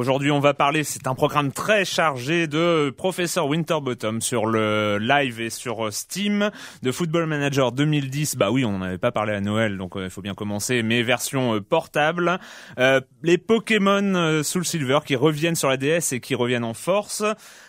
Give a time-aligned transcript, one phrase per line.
[0.00, 5.42] Aujourd'hui, on va parler, c'est un programme très chargé de Professeur Winterbottom sur le live
[5.42, 6.50] et sur euh, Steam,
[6.82, 8.36] de Football Manager 2010.
[8.36, 10.82] Bah oui, on n'en avait pas parlé à Noël, donc euh, il faut bien commencer,
[10.82, 12.38] mais version euh, portable.
[12.78, 17.22] Euh, les Pokémon Soul Silver qui reviennent sur la DS et qui reviennent en force.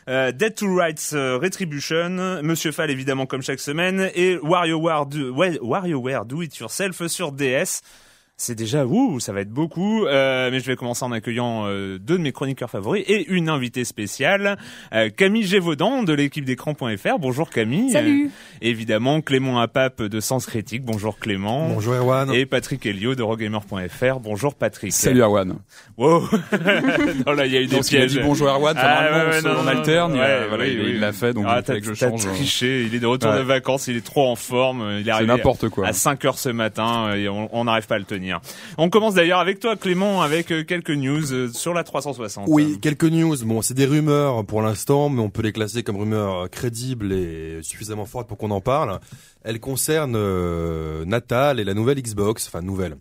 [0.08, 6.41] Dead to Rights Retribution, Monsieur Fall évidemment comme chaque semaine, et WarioWare Do, WarioWare Do
[6.41, 7.81] It Yourself sur DS.
[8.38, 10.08] C'est déjà ouh, ça va être beaucoup.
[10.08, 13.50] Euh, mais je vais commencer en accueillant euh, deux de mes chroniqueurs favoris et une
[13.50, 14.58] invitée spéciale,
[14.96, 17.20] euh, Camille Gévaudan de l'équipe d'écran.fr.
[17.20, 17.91] Bonjour Camille.
[17.91, 18.25] Salut.
[18.25, 20.81] Euh, évidemment Clément Apap de Sens Critique.
[20.84, 21.70] Bonjour Clément.
[21.70, 22.34] Bonjour Erwan.
[22.34, 24.20] Et Patrick Helio de Rogamer.fr.
[24.20, 24.91] Bonjour Patrick.
[24.91, 25.59] Salut Erwan.
[25.97, 26.22] Wow.
[27.28, 28.14] non là il y a eu des a pièges.
[28.14, 30.97] dit bonjour Erwan, Ah, ouais, ouais, non, on alterne, ouais, voilà, oui, il oui.
[31.00, 32.25] l'a fait, donc ah, il fallait que je t'as change.
[32.25, 32.86] triché.
[32.86, 33.38] Il est de retour Ouais.
[33.38, 33.88] de vacances.
[33.88, 34.97] Il est trop en forme.
[35.00, 35.86] Il est arrivé n'importe quoi.
[35.86, 38.31] à 5 heures ce matin et on on n'arrive pas à le tenir.
[38.78, 42.46] On commence d'ailleurs avec toi Clément avec euh, quelques news euh, sur la 360.
[42.47, 43.36] Oui, quelques news.
[43.46, 47.12] Bon, c'est des rumeurs pour l'instant, mais on peut les classer comme rumeurs euh, crédibles
[47.12, 49.00] et suffisamment fortes pour qu'on en parle.
[49.44, 52.97] Elles concernent euh, Natal et la nouvelle Xbox, enfin nouvelle.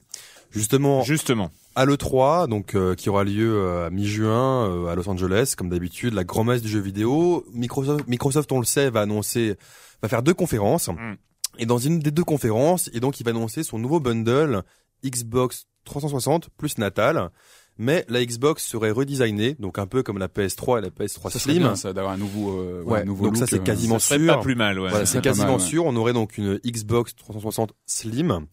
[0.50, 1.50] Justement, Justement.
[1.76, 6.12] à l'E3, donc euh, qui aura lieu à mi-juin euh, à Los Angeles, comme d'habitude,
[6.12, 7.44] la grand-messe du jeu vidéo.
[7.52, 9.54] Microsoft, Microsoft, on le sait, va annoncer,
[10.02, 10.88] va faire deux conférences.
[10.88, 11.14] Mm.
[11.58, 14.62] Et dans une des deux conférences, et donc il va annoncer son nouveau bundle
[15.04, 17.30] Xbox 360 plus Natal.
[17.78, 21.38] Mais la Xbox serait redesignée, donc un peu comme la PS3 et la PS3 Ça
[21.38, 21.62] serait Slim.
[21.62, 23.98] bien, ça d'avoir un nouveau, euh, ouais, Ouais, un nouveau donc ça, c'est euh, quasiment
[23.98, 24.34] Ça serait sûr.
[24.36, 24.78] pas plus mal.
[24.78, 24.90] Ouais.
[24.90, 25.86] Voilà, c'est quasiment mal, sûr.
[25.86, 28.46] On aurait donc une Xbox 360 Slim.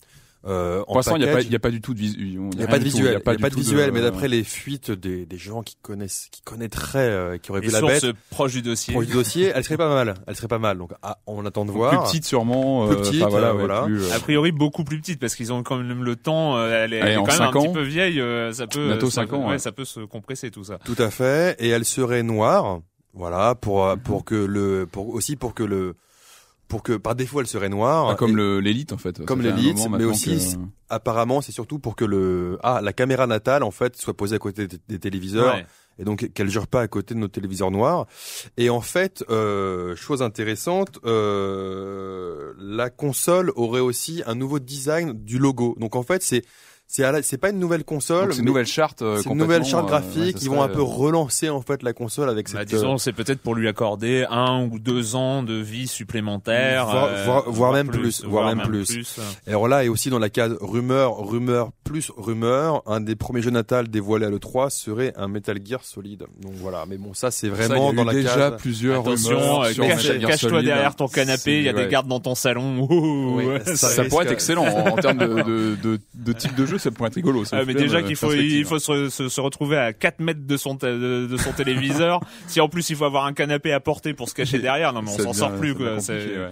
[0.47, 1.46] Euh, en Pour l'instant, il n'y a pas, package.
[1.47, 2.25] il y a pas du tout de visuel.
[2.25, 4.44] Il n'y a pas de visuel, il y a pas de visuel, mais d'après les
[4.46, 8.06] fuites des, des gens qui connaissent, qui connaîtraient, euh, qui auraient Les vu la bête
[8.30, 8.94] proches du dossier.
[8.94, 10.78] pour le dossier, elle serait pas mal, elle serait pas mal.
[10.78, 12.03] Donc, ah, on attend de Plus voir.
[12.06, 12.88] petite sûrement.
[12.88, 13.81] Plus euh, petite, enfin, voilà, euh, ouais, voilà.
[13.84, 16.56] plus, euh, A priori beaucoup plus petite parce qu'ils ont quand même le temps.
[16.57, 17.74] euh, Elle est, Allez, elle est en quand même un cinq petit ans.
[17.74, 18.22] peu vieille.
[18.22, 18.88] euh, Ça peut.
[18.88, 19.59] Bientôt ça cinq peut- ans, ouais, ouais.
[19.59, 20.80] ça peut se compresser tout ça.
[20.86, 22.80] Tout à fait, et elle serait noire,
[23.13, 25.96] voilà, pour euh, pour que le, pour aussi pour que le,
[26.68, 28.08] pour que par défaut elle serait noire.
[28.10, 29.24] pas comme l'élite en fait.
[29.26, 33.64] Comme l'élite, mais aussi- que- Apparemment, c'est surtout pour que le, ah, la caméra natale
[33.64, 35.56] en fait soit posée à côté des, des téléviseurs.
[35.56, 35.66] Ouais.
[36.00, 38.06] et donc qu'elle jure pas à côté de nos téléviseurs noirs.
[38.58, 45.40] Et en fait, euh, chose intéressante, euh, la console aurait aussi un nouveau design du
[45.40, 45.75] logo.
[45.80, 46.44] Donc en fait, c'est
[46.89, 49.01] c'est à la- c'est pas une nouvelle console, c'est une nouvelle charte.
[49.01, 50.36] euh, c'est une nouvelle charte complètement, euh, graphique.
[50.36, 52.69] ouais, ça Ils vont un peu euh, relancer en fait la console avec Bah, cette
[52.69, 57.25] disons, c'est peut-être pour lui accorder un ou deux ans de vie supplémentaire, Voire- euh,
[57.25, 58.86] voire- voire même plus, voire même plus.
[58.86, 59.19] plus.
[59.45, 63.42] Et alors là, et aussi dans la case rumeur, rumeur plus rumeur, un des premiers
[63.42, 66.22] jeux natal dévoilés à l'E3 serait un Metal Gear Solid.
[66.42, 68.62] Donc voilà, mais bon, ça c'est ça, vraiment eu dans la déjà case.
[68.62, 69.74] plusieurs Attention, rumeurs euh,
[70.28, 70.66] cache-toi Solid.
[70.66, 72.88] derrière ton canapé, il y a C'est- des gardes dans ton salon.
[72.89, 73.45] Oui,
[73.75, 76.76] ça Ça, pourrait être excellent en, en termes de, de, de, de type de jeu,
[76.77, 77.45] ça pourrait être rigolo.
[77.45, 78.57] ça Ah, mais déjà euh, qu'il faut, perspective.
[78.59, 81.51] il faut se, se, se retrouver à 4 mètres de son, ta- de, de son
[81.53, 82.19] téléviseur.
[82.47, 85.01] si en plus il faut avoir un canapé à porter pour se cacher derrière, non
[85.01, 86.00] mais on Ça s'en sort plus quoi.
[86.00, 86.50] C'est- compliqué, ouais.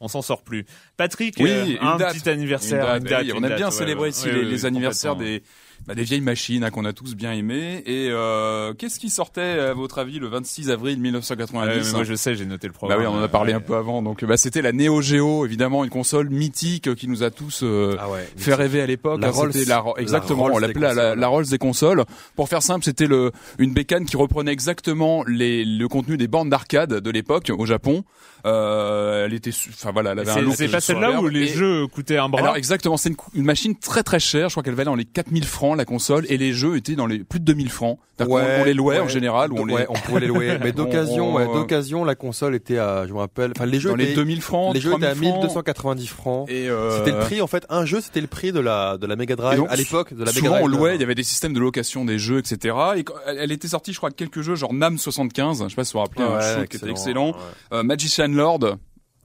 [0.00, 0.66] on s'en sort plus.
[0.96, 2.14] Patrick, Oui, euh, une un date.
[2.18, 4.08] petit anniversaire, Une date, une date, oui, on une date, bien ouais.
[4.10, 5.42] ici Oui, les, oui, les anniversaires des,
[5.86, 7.82] bah, des vieilles machines hein, qu'on a tous bien aimées.
[7.86, 12.04] Et euh, qu'est-ce qui sortait à votre avis le 26 avril Ouais, 1990 mais moi
[12.04, 13.00] je sais, j'ai noté le Bah programme.
[13.00, 13.56] oui, on en a parlé Ouais.
[13.58, 14.02] un peu avant.
[14.02, 17.96] Donc bah, c'était la Neo Geo, évidemment, une console mythique qui nous a tous euh,
[17.98, 18.28] Ah ouais.
[18.36, 19.20] fait rêver à l'époque.
[19.20, 19.52] La hein, Rolls.
[19.66, 22.04] la, exactement, Rolls on l'appelait la, Rolls des consoles.
[22.36, 26.50] Pour faire simple, c'était le une bécane qui reprenait exactement les, le contenu des bandes
[26.50, 28.04] d'arcade de l'époque au Japon.
[28.44, 31.86] Euh, elle était, enfin voilà, elle avait un C'est pas celle-là où les Et- jeux
[31.88, 32.42] coûtaient un bras.
[32.42, 34.48] alors exactement, c'est une, une machine très très chère.
[34.48, 37.06] Je crois qu'elle valait dans les 4000 francs la console et les jeux étaient dans
[37.06, 37.98] les plus de 2000 francs.
[38.18, 40.56] On, les louait en général ou on les Ouais, on pouvait les louer.
[40.62, 43.96] Mais d'occasion, On- d'occasion, la console était à, je me rappelle, enfin les jeux dans
[43.96, 45.42] les étaient, 2000 francs, les jeux étaient à 3000 francs.
[45.42, 46.48] 1290 francs.
[46.50, 49.06] Et euh, C'était le prix, en fait, un jeu, c'était le prix de la, de
[49.06, 50.64] la Mega Drive, donc, à l'époque, de la Mega Souvent Drive.
[50.64, 52.74] on louait, il y avait des systèmes de location des jeux, etc.
[52.96, 55.84] Et quand- elle était sortie, je crois, quelques jeux, genre Nam 75, je sais pas
[55.84, 57.34] si vous vous rappelez, un shoot qui était excellent.
[57.72, 58.76] Euh, Magician Lord,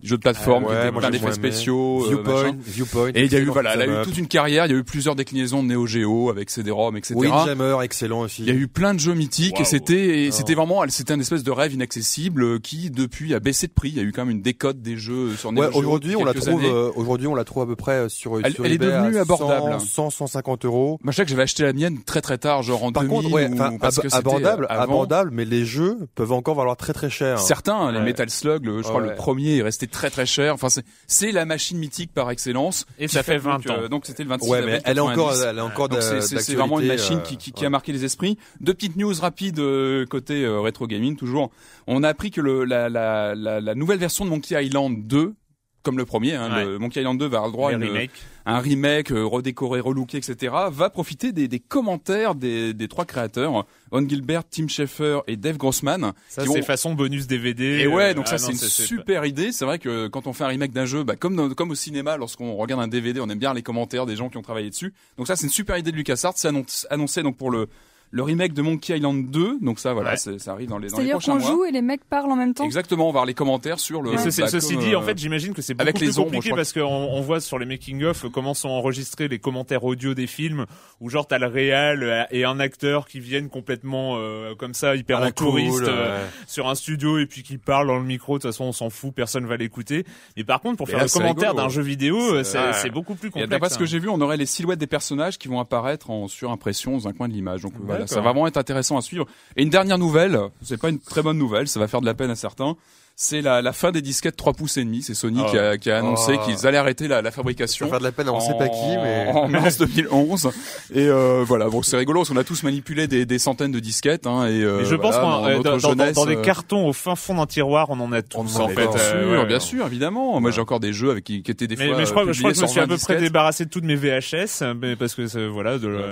[0.04, 2.04] jeu de plateforme, Ouais, qui plein d'effets spéciaux.
[2.06, 2.56] euh, Viewpoint.
[2.66, 3.10] Viewpoint.
[3.16, 4.78] Et il y a eu, voilà, elle a eu toute une carrière, il y a
[4.78, 7.14] eu plusieurs déclinaisons de Neo Geo avec CD-ROM, etc.
[7.16, 8.44] Windjammer, excellent aussi.
[8.44, 11.44] Il y a eu plein de jeux mythiques et c'était c'était vraiment c'était un espèce
[11.44, 13.90] de rêve inaccessible euh, qui depuis a baissé de prix.
[13.90, 16.16] Il y a eu quand même une décote des jeux sur Neo Ouais, Geo aujourd'hui,
[16.16, 18.66] on la trouve, euh, aujourd'hui, on la trouve à peu près euh, sur, Elle- sur
[18.66, 19.80] elle est devenue à abordable.
[19.82, 21.00] 100, 100, 150 euros.
[21.04, 23.16] Moi, je sais que j'avais acheté la mienne très très tard, genre en Par 2000
[23.24, 24.84] contre, ouais, ou- parce ab- que abordable, avant.
[24.84, 27.40] abordable, mais les jeux peuvent encore valoir très très cher.
[27.40, 28.02] Certains, les.
[28.02, 30.54] Metal Slug, le- je crois le premier est resté très très cher.
[30.56, 30.68] Enfin,
[31.08, 32.86] c'est la machine mythique par excellence.
[32.98, 33.82] Et qui ça fait 20 donc, ans.
[33.84, 35.46] euh, donc c'était le 26 Ouais, avril mais elle est encore, 90.
[35.50, 37.68] elle est encore c'est- vraiment une machine euh, qui, qui, qui ouais.
[37.68, 38.38] a marqué les esprits.
[38.60, 41.52] Deux petites news rapides euh, côté euh, rétro gaming toujours.
[41.88, 45.34] On a appris que le, la, la, la, la nouvelle version de Monkey Island 2
[45.84, 46.66] comme le premier, hein, Ouais.
[46.66, 48.08] le Monkey Island 2 va avoir le droit à une-
[48.46, 50.54] un remake euh, redécoré, relooké, etc.
[50.72, 55.58] va profiter des, des commentaires des, des trois créateurs, Ron Gilbert, Tim Schafer et Dave
[55.58, 56.14] Grossman.
[56.28, 57.80] Ça, qui c'est ont- façon bonus DVD.
[57.82, 59.52] et ouais, euh, donc ah ça non, c'est une super idée.
[59.52, 61.76] C'est vrai que quand on fait un remake d'un jeu, bah, comme dans- comme au
[61.76, 64.70] cinéma, lorsqu'on regarde un DVD, on aime bien les commentaires des gens qui ont travaillé
[64.70, 64.94] dessus.
[65.18, 66.34] Donc ça c'est une super idée de LucasArts.
[66.38, 66.50] C'est
[66.90, 67.68] annoncé donc pour le
[68.12, 69.60] le remake de Monkey Island 2.
[69.62, 70.18] Donc ça voilà, Ouais.
[70.18, 71.52] ça arrive dans les dans les C'est-à-dire prochains qu'on mois.
[71.52, 74.02] joue et les mecs parlent en même temps Exactement, on va voir les commentaires sur
[74.02, 74.14] le.
[74.14, 76.06] Et ceci, bah, ceci comme, dit, en euh, fait, j'imagine que c'est beaucoup avec plus
[76.08, 79.84] les ombres, compliqué parce qu'on on voit sur les making-of comment sont enregistrés les commentaires
[79.84, 80.66] audio des films,
[81.00, 84.96] où genre t'as le réal euh, et un acteur qui viennent complètement euh, comme ça,
[84.96, 86.30] hyper en touriste cool, euh, ouais.
[86.48, 88.38] sur un studio et puis qui parle dans le micro.
[88.38, 90.06] De toute façon, on s'en fout, personne va l'écouter.
[90.36, 92.74] Mais par contre, pour faire là, le commentaire d'un jeu vidéo, euh, c'est ouais.
[92.74, 93.50] c'est beaucoup plus Et complexe.
[93.50, 93.88] d'après ce que hein.
[93.88, 97.14] j'ai vu, on aurait les silhouettes des personnages qui vont apparaître en surimpression dans un
[97.14, 97.62] coin de l'image.
[97.62, 99.26] Donc voilà, ça va vraiment être intéressant à suivre.
[99.56, 102.14] Et une dernière nouvelle, c'est pas une très bonne nouvelle, ça va faire de la
[102.14, 102.76] peine à certains.
[103.16, 105.04] C'est la, la fin des disquettes 3 pouces et demi.
[105.04, 105.50] C'est Sony Oh.
[105.52, 106.46] qui, a, qui a annoncé Oh.
[106.46, 107.86] qu'ils allaient arrêter la, la Ça fabrication.
[107.86, 109.28] va faire de la peine, on sait pas qui, mais.
[109.34, 110.50] en mars 2011
[110.94, 113.80] et euh, voilà bon c'est rigolo parce qu'on a tous manipulé des, des centaines de
[113.80, 116.36] disquettes hein, et euh, Mais je pense voilà, dans euh, dans, dans- jeunesse, dans des
[116.36, 118.82] euh, cartons au fin fond d'un tiroir, on en a tous On en en fait.
[118.84, 121.44] a bien euh, sûr ouais, bien sûr évidemment moi j'ai encore des jeux avec qui,
[121.44, 122.80] qui étaient des Mais, fois mais je crois, que- je crois que je me suis
[122.80, 126.10] à peu 20 près débarrassé de toutes mes VHS, mais parce que voilà, de la-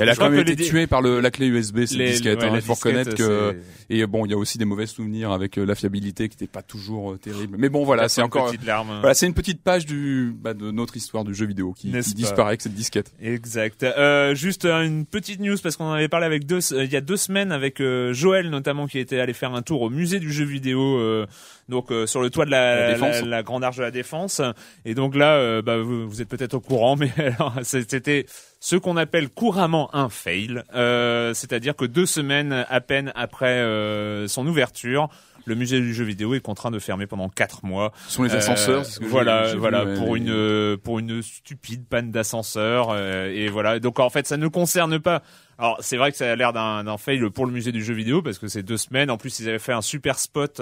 [0.00, 2.10] elle a Je quand même été les- tuée par le, la clé USB cette les-
[2.12, 3.56] disquette hein, il faut reconnaître que
[3.90, 6.62] et bon il y a aussi des mauvais souvenirs avec la fiabilité qui n'était pas
[6.62, 8.98] toujours euh, terrible mais bon voilà c'est une encore petite larme.
[9.00, 12.48] voilà c'est une petite page du bah, de notre histoire du jeu vidéo qui, disparaît
[12.48, 13.82] avec cette disquette Exact.
[13.82, 16.96] Euh, juste euh, une petite news parce qu'on en avait parlé avec deux, il y
[16.96, 20.18] a deux semaines avec euh, Joël notamment qui était allé faire un tour au musée
[20.18, 21.26] du jeu vidéo, euh,
[21.68, 23.20] donc sur le toit de la, La Défense.
[23.22, 24.40] la- la grande arche de la défense.
[24.84, 28.26] Et donc là, bah, vous, vous êtes peut-être au courant, mais alors, c'était
[28.60, 34.28] ce qu'on appelle couramment un fail, euh, c'est-à-dire que deux semaines à peine après euh,
[34.28, 35.08] son ouverture.
[35.46, 37.92] Le musée du jeu vidéo est contraint de fermer pendant quatre mois.
[38.08, 41.22] ce sont les Euh, ascenseurs ce que voilà, vu, voilà, pour une euh, pour une
[41.22, 43.78] stupide panne d'ascenseur euh, et voilà.
[43.78, 45.22] Donc en fait, ça ne concerne pas.
[45.58, 48.22] Alors c'est vrai que ça a l'air d'un fail pour le musée du jeu vidéo
[48.22, 49.10] parce que c'est deux semaines.
[49.10, 50.60] En plus, ils avaient fait un super spot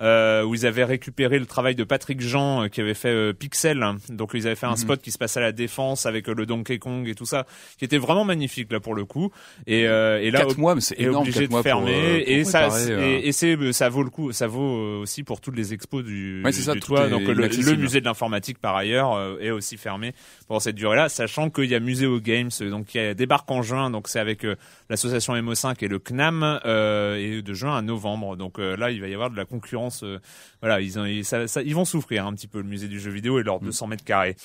[0.00, 3.32] euh, où ils avaient récupéré le travail de Patrick Jean euh, qui avait fait euh,
[3.32, 3.84] Pixel.
[4.08, 4.76] Donc ils avaient fait un Mhm.
[4.76, 7.46] spot qui se passe à la défense avec euh, le Donkey Kong et tout ça,
[7.78, 9.32] qui était vraiment magnifique là pour le coup.
[9.66, 12.68] Et, euh, et là, quatre mois c'est énorme obligé de mois fermer pour et ça
[12.88, 16.42] et, et c'est ça vaut le coup ça vaut aussi pour toutes les expos du,
[16.44, 19.50] Ouais, c'est ça, du tout toit donc le, musée de l'informatique par ailleurs euh, est
[19.50, 20.12] aussi fermé
[20.46, 23.90] pendant cette durée là sachant qu'il y a Museo Games donc qui débarque en juin
[23.90, 24.46] donc c'est avec
[24.90, 29.00] l'association MO5 et le CNAM euh, et de juin à novembre donc euh, là il
[29.00, 30.18] va y avoir de la concurrence euh,
[30.60, 33.00] voilà ils, ont, ils, ça- ça- ils vont souffrir un petit peu le musée du
[33.00, 33.46] jeu vidéo et Mm.
[33.46, 34.36] leurs 200 mètres carrés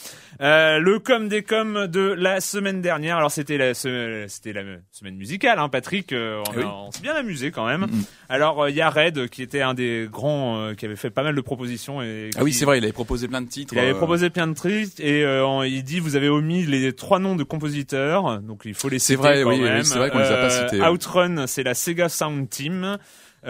[0.42, 5.16] euh, le com des com de la semaine dernière alors c'était la c'était la semaine
[5.16, 6.64] musicale hein, Patrick euh, on, oui.
[6.66, 8.04] on s'est bien amusé quand même Mhm.
[8.30, 11.24] alors il y a Red qui était un des grands euh, qui avait fait pas
[11.24, 13.80] mal de propositions et ah oui c'est vrai il avait proposé plein de titres il
[13.80, 17.36] avait proposé plein de trucs et euh, il dit vous avez omis les trois noms
[17.36, 20.20] de compositeurs donc il faut les C'est citer vrai, quand oui, oui, c'est vrai qu'on
[20.20, 20.82] les a pas cités.
[20.88, 22.98] Outrun c'est la Sega Sound Team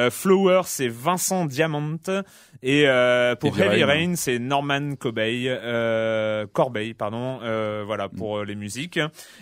[0.10, 1.98] Flower, c'est Vincent Diamant.
[2.64, 4.16] Et euh, pour Heavy Heavy Rain.
[4.16, 7.40] C'est Norman Corbeil, euh, Corbeil, pardon.
[7.44, 9.00] Euh, voilà pour euh, les musiques.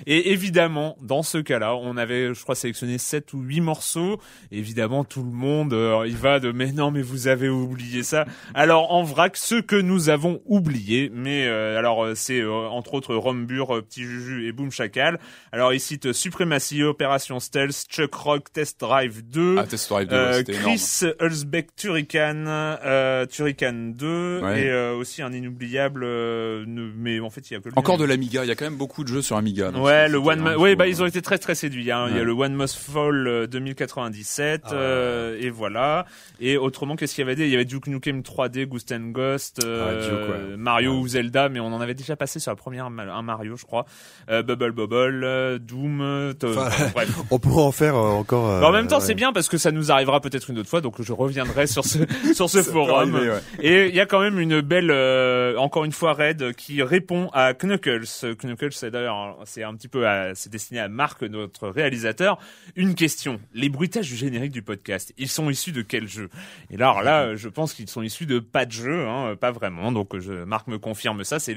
[0.07, 4.19] Et évidemment, dans ce cas-là, on avait, je crois, sélectionné sept ou huit morceaux.
[4.51, 8.25] Évidemment, tout le monde, euh, il va de mais non, mais vous avez oublié ça.
[8.55, 12.95] Alors en vrac, ce que nous avons oublié, mais euh, alors euh, c'est euh, entre
[12.95, 15.19] autres Rombur, euh, Petit Juju et Boom Chacal.
[15.51, 19.57] Alors il cite Supremacy, Opération Stealth, Chuck Rock, Test Drive 2.
[19.59, 20.53] Ah, Test Drive 2, Euh.
[20.53, 24.63] Chris Hulsbeck Turrican, euh, Turrican 2 Ouais.
[24.63, 27.73] et euh, aussi un inoubliable, euh, ne- mais en fait il y a que lui.
[27.75, 29.71] Encore de l'Amiga, il y a quand même beaucoup de jeux sur Amiga.
[29.71, 30.87] donc Ouais, le One, Mu- ouais, bah hein.
[30.87, 31.91] ils ont été très très séduits.
[31.91, 32.07] Hein.
[32.09, 34.77] Il y a le One Must Fall euh, 2097 Ah ouais.
[34.79, 36.05] euh, et voilà.
[36.39, 37.45] Et autrement, qu'est-ce qu'il y avait des?
[37.45, 40.57] Il y avait Duke Nukem 3D, Ghost and Ghost, euh, Ah, Duke, ouais.
[40.57, 40.97] Mario Ouais.
[40.99, 43.85] ou Zelda, mais on en avait déjà passé sur la première un Mario, je crois.
[44.29, 47.09] Euh, Bubble Bubble, euh, Doom, euh, Enfin, bref.
[47.31, 48.49] On pourrait en faire euh, encore.
[48.49, 49.05] euh, en même temps, ouais.
[49.05, 51.83] c'est bien parce que ça nous arrivera peut-être une autre fois, donc je reviendrai sur
[51.85, 51.99] ce
[52.33, 53.15] sur ce Ça forum.
[53.15, 53.39] arriver, ouais.
[53.61, 57.29] Et il y a quand même une belle, euh, encore une fois, raid qui répond
[57.33, 58.05] à Knuckles.
[58.43, 62.37] Knuckles, c'est d'ailleurs, c'est un petit peu, c'est destiné à Marc, notre réalisateur.
[62.75, 66.29] Une question les bruitages du générique du podcast, ils sont issus de quel jeu?
[66.71, 69.51] Et là, alors là, je pense qu'ils sont issus de pas de jeu, hein, pas
[69.51, 69.91] vraiment.
[69.91, 71.39] Donc, je, Marc me confirme ça.
[71.39, 71.53] C'est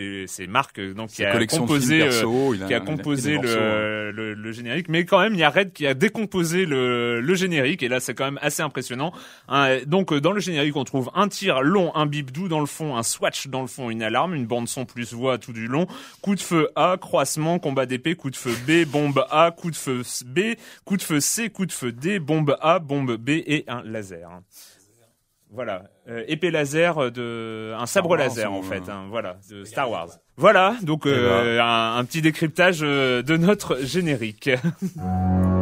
[0.49, 2.03] Marc euh, donc qui a composé.
[2.03, 2.81] euh, a- qui a
[4.35, 7.83] le générique, mais quand même il y a Red qui a décomposé le, le générique
[7.83, 9.13] et là c'est quand même assez impressionnant.
[9.49, 12.61] Hein, donc euh, dans le générique on trouve un tir long, un bip doux dans
[12.61, 15.53] le fond, un swatch dans le fond, une alarme, une bande son plus voix tout
[15.53, 15.87] du long,
[16.23, 19.77] coup de feu A, croissement, combat d'épée, coup de feu B, bombe A, coup de
[19.77, 20.41] feu B,
[20.85, 24.29] coup de feu C, coup de feu D, bombe A, bombe B et un laser.
[25.51, 29.63] Voilà, Euh, épée laser de un sabre Wars laser en fait, euh, hein, voilà, de
[29.65, 30.09] Star Wars.
[30.37, 34.51] Voilà, donc euh, un, un petit décryptage euh, de notre générique.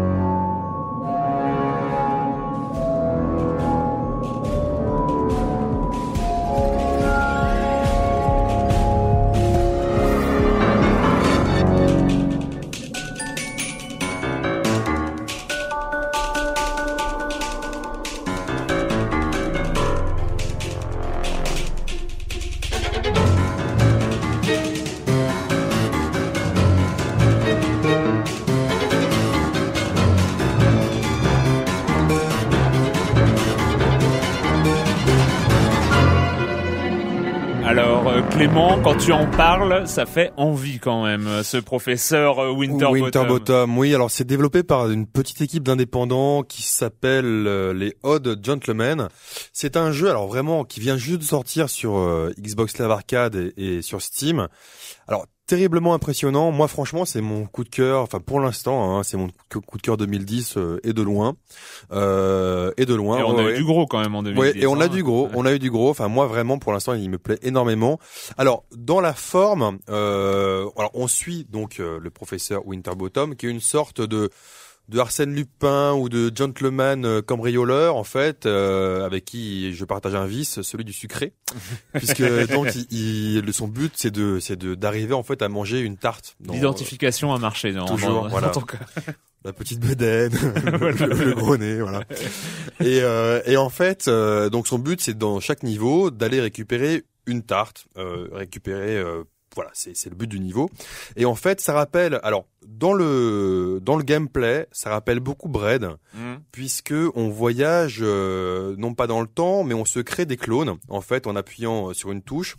[39.05, 43.03] tu en parles, ça fait envie quand même, euh, ce professeur euh, Winterbottom.
[43.03, 43.95] Winterbottom, oui.
[43.95, 49.09] Alors c'est développé par une petite équipe d'indépendants qui s'appelle euh, les Odd Gentlemen.
[49.53, 51.95] C'est un jeu, alors vraiment, qui vient juste de sortir sur
[52.39, 54.47] Xbox Live Arcade et, et sur Steam.
[55.09, 56.51] Alors terriblement impressionnant.
[56.51, 58.03] Moi, franchement, c'est mon coup de cœur.
[58.03, 61.37] Enfin, pour l'instant, hein, c'est mon coup de cœur 2010 euh, et de loin,
[61.93, 63.19] euh, et de loin.
[63.19, 64.41] Et on a ouais, eu du gros quand même en 2010.
[64.41, 64.89] Ouais, et on a hein.
[64.89, 65.91] du gros, on a eu du gros.
[65.91, 67.99] Enfin, moi vraiment, pour l'instant, il me plaît énormément.
[68.39, 73.51] Alors, dans la forme, euh, alors on suit donc euh, le professeur Winterbottom, qui est
[73.51, 74.31] une sorte de
[74.93, 80.15] de Arsène Lupin ou de gentleman euh, cambrioleur en fait, euh, avec qui je partage
[80.15, 81.33] un vice, celui du sucré,
[81.95, 82.23] puisque
[82.53, 85.97] donc il, il- son but c'est de c'est de d'arriver en fait à manger une
[85.97, 86.37] tarte.
[86.41, 88.53] dans- L'identification a marché Toujours, voilà.
[89.45, 90.33] la petite bedaine,
[90.65, 92.05] le, le gros nez, voilà.
[92.81, 97.03] Et, euh, et en fait, euh, donc son but, c'est dans chaque niveau d'aller récupérer
[97.27, 100.71] une tarte, euh, récupérer, euh, voilà, c'est le but du niveau.
[101.17, 105.89] Et en fait, ça rappelle, alors dans le dans le gameplay, ça rappelle beaucoup Bread,
[106.15, 106.37] Hmm.
[106.53, 110.77] puisque on voyage euh, non pas dans le temps, mais on se crée des clones.
[110.89, 112.57] En fait, en appuyant euh, sur une touche,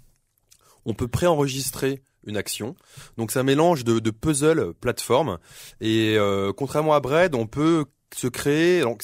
[0.85, 2.75] on peut préenregistrer une action.
[3.17, 5.39] Donc c'est un mélange de, de puzzle plateforme.
[5.81, 7.85] Et euh, contrairement à Bread, on peut
[8.15, 8.81] se créer.
[8.81, 9.03] Donc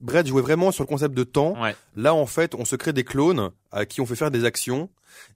[0.00, 1.60] Bread jouait vraiment sur le concept de temps.
[1.60, 1.74] Ouais.
[1.96, 4.88] Là, en fait, on se crée des clones à qui on fait faire des actions.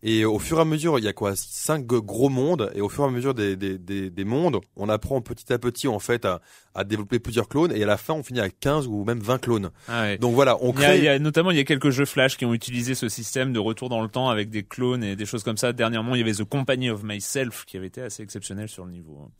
[0.04, 2.70] Et au fur et à mesure, il y a quoi cinq gros mondes.
[2.74, 5.58] Et au fur et à mesure des, des, des, des mondes, on apprend petit à
[5.58, 6.40] petit en fait à,
[6.74, 7.72] à développer plusieurs clones.
[7.74, 9.70] Et à la fin, on finit avec 15 ou même 20 clones.
[9.88, 10.18] Ah ouais.
[10.18, 10.98] Donc voilà, on Il y, a, crée.
[10.98, 13.52] il y a- notamment, il y a quelques jeux Flash qui ont utilisé ce système
[13.52, 15.72] de retour dans le temps avec des clones et des choses comme ça.
[15.72, 18.92] Dernièrement, il y avait The Company of Myself qui avait été assez exceptionnel sur le
[18.92, 19.30] niveau.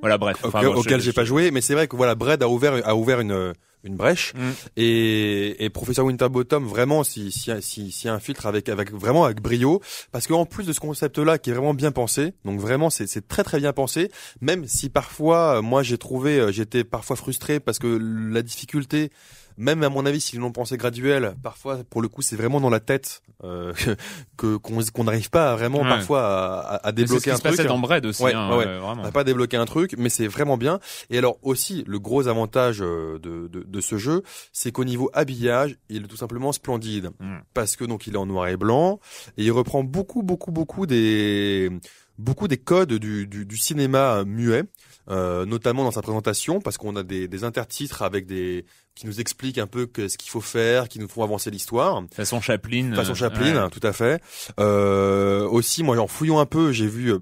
[0.00, 0.36] Voilà, bref.
[0.44, 2.80] auquel, Enfin, bon, auquel j'ai pas joué, mais c'est vrai que voilà, Bread a ouvert
[2.86, 3.52] a ouvert une
[3.84, 4.50] une brèche Mm.
[4.76, 9.80] et, et professeur Winterbottom vraiment s'y si, si, si infiltre avec avec vraiment avec brio
[10.12, 13.06] parce qu'en plus de ce concept là qui est vraiment bien pensé donc vraiment c'est
[13.06, 14.10] c'est très très bien pensé
[14.40, 17.98] même si parfois euh, moi j'ai trouvé euh, j'étais parfois frustré parce que
[18.32, 19.10] la difficulté
[19.60, 22.70] même à mon avis, s'ils l'ont pensé graduel, parfois, pour le coup, c'est vraiment dans
[22.70, 23.72] la tête euh,
[24.36, 25.88] que qu'on n'arrive pas à vraiment Ouais.
[25.88, 27.66] parfois à, à- à c'est ce débloquer qui un se truc.
[27.66, 28.80] dans Bread aussi, Ouais, hein, ouais, euh.
[28.82, 30.80] On n'a pas débloqué un truc, mais c'est vraiment bien.
[31.10, 35.10] Et alors aussi, le gros avantage euh, de, de, de ce jeu, c'est qu'au niveau
[35.14, 37.10] habillage, il est tout simplement splendide.
[37.20, 37.36] Mm.
[37.54, 38.98] Parce que donc il est en noir et blanc,
[39.36, 41.70] et il reprend beaucoup, beaucoup, beaucoup des
[42.18, 44.64] beaucoup des codes du, du, du cinéma euh, muet,
[45.10, 48.64] euh, notamment dans sa présentation, parce qu'on a des, des intertitres avec des
[48.94, 52.02] qui nous expliquent un peu que, ce qu'il faut faire, qui nous font avancer l'histoire.
[52.12, 52.92] Façon Chaplin.
[52.94, 53.70] Façon euh, Chaplin, ouais.
[53.70, 54.22] tout à fait.
[54.58, 57.18] Euh, aussi, moi, en fouillant un peu, j'ai vu, euh,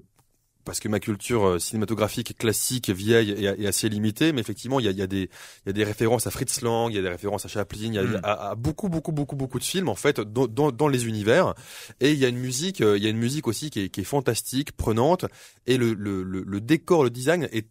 [0.65, 4.89] parce que ma culture euh, cinématographique classique, vieille, est, assez limitée, mais effectivement, il y
[4.89, 5.31] a, il y, a des-
[5.65, 7.79] il y a des références à Fritz Lang, il y a des références à Chaplin,
[7.87, 8.21] il y a Mm.
[8.23, 11.55] à, à beaucoup, beaucoup, beaucoup, beaucoup de films, en fait, dans, dans, dans les univers.
[12.01, 14.01] Et il y a une musique, il y a une musique aussi qui est, qui
[14.01, 15.25] est fantastique, prenante,
[15.67, 17.67] et le, le, le, le décor, le design est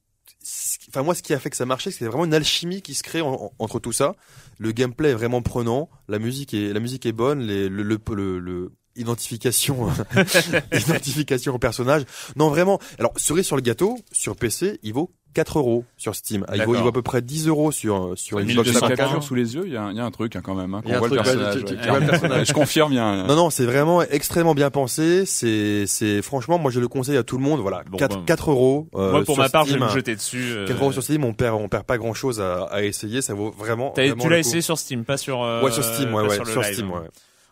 [0.90, 3.04] Enfin moi, ce qui a fait que ça marchait, c'est vraiment une alchimie qui se
[3.04, 4.16] crée en- en- entre tout ça.
[4.60, 8.00] Le gameplay est vraiment prenant, la musique est la musique est bonne, les, le, le,
[8.16, 9.90] le, le- identification
[10.72, 12.04] identification au personnage.
[12.36, 12.80] Non vraiment.
[13.00, 16.44] Alors cerise sur le gâteau, sur PC, il vaut 4 euros sur Steam.
[16.48, 18.74] Ah, Il vaut, il vaut à peu près 10 euros sur sur Mille Xbox la
[18.80, 18.98] 360.
[18.98, 20.74] capture sous les yeux, il y a, il y a un truc hein, quand même.
[20.74, 21.56] Hein, qu'on un voit le truc, ouais, personnage.
[21.58, 22.48] tu- tu- ouais, tu vois le personnage.
[22.48, 23.28] Je confirme, il y a un...
[23.28, 25.26] Non non, c'est vraiment extrêmement bien pensé.
[25.26, 27.60] C'est c'est franchement, moi je le conseille à tout le monde.
[27.60, 28.88] Voilà, Bon, 4, bah, 4 euros.
[28.96, 29.82] euh, Moi, pour sur ma part, je Steam.
[29.82, 30.52] vais me jeter dessus.
[30.54, 33.22] euh, 4 euros sur Steam, on perd on perd pas grand chose à, à essayer.
[33.22, 33.92] Ça vaut vraiment.
[33.92, 35.44] t'as- vraiment tu le l'as essayé sur Steam, pas sur.
[35.44, 37.00] euh, Ouais sur Steam, ouais pas ouais sur, le sur Steam, ouais.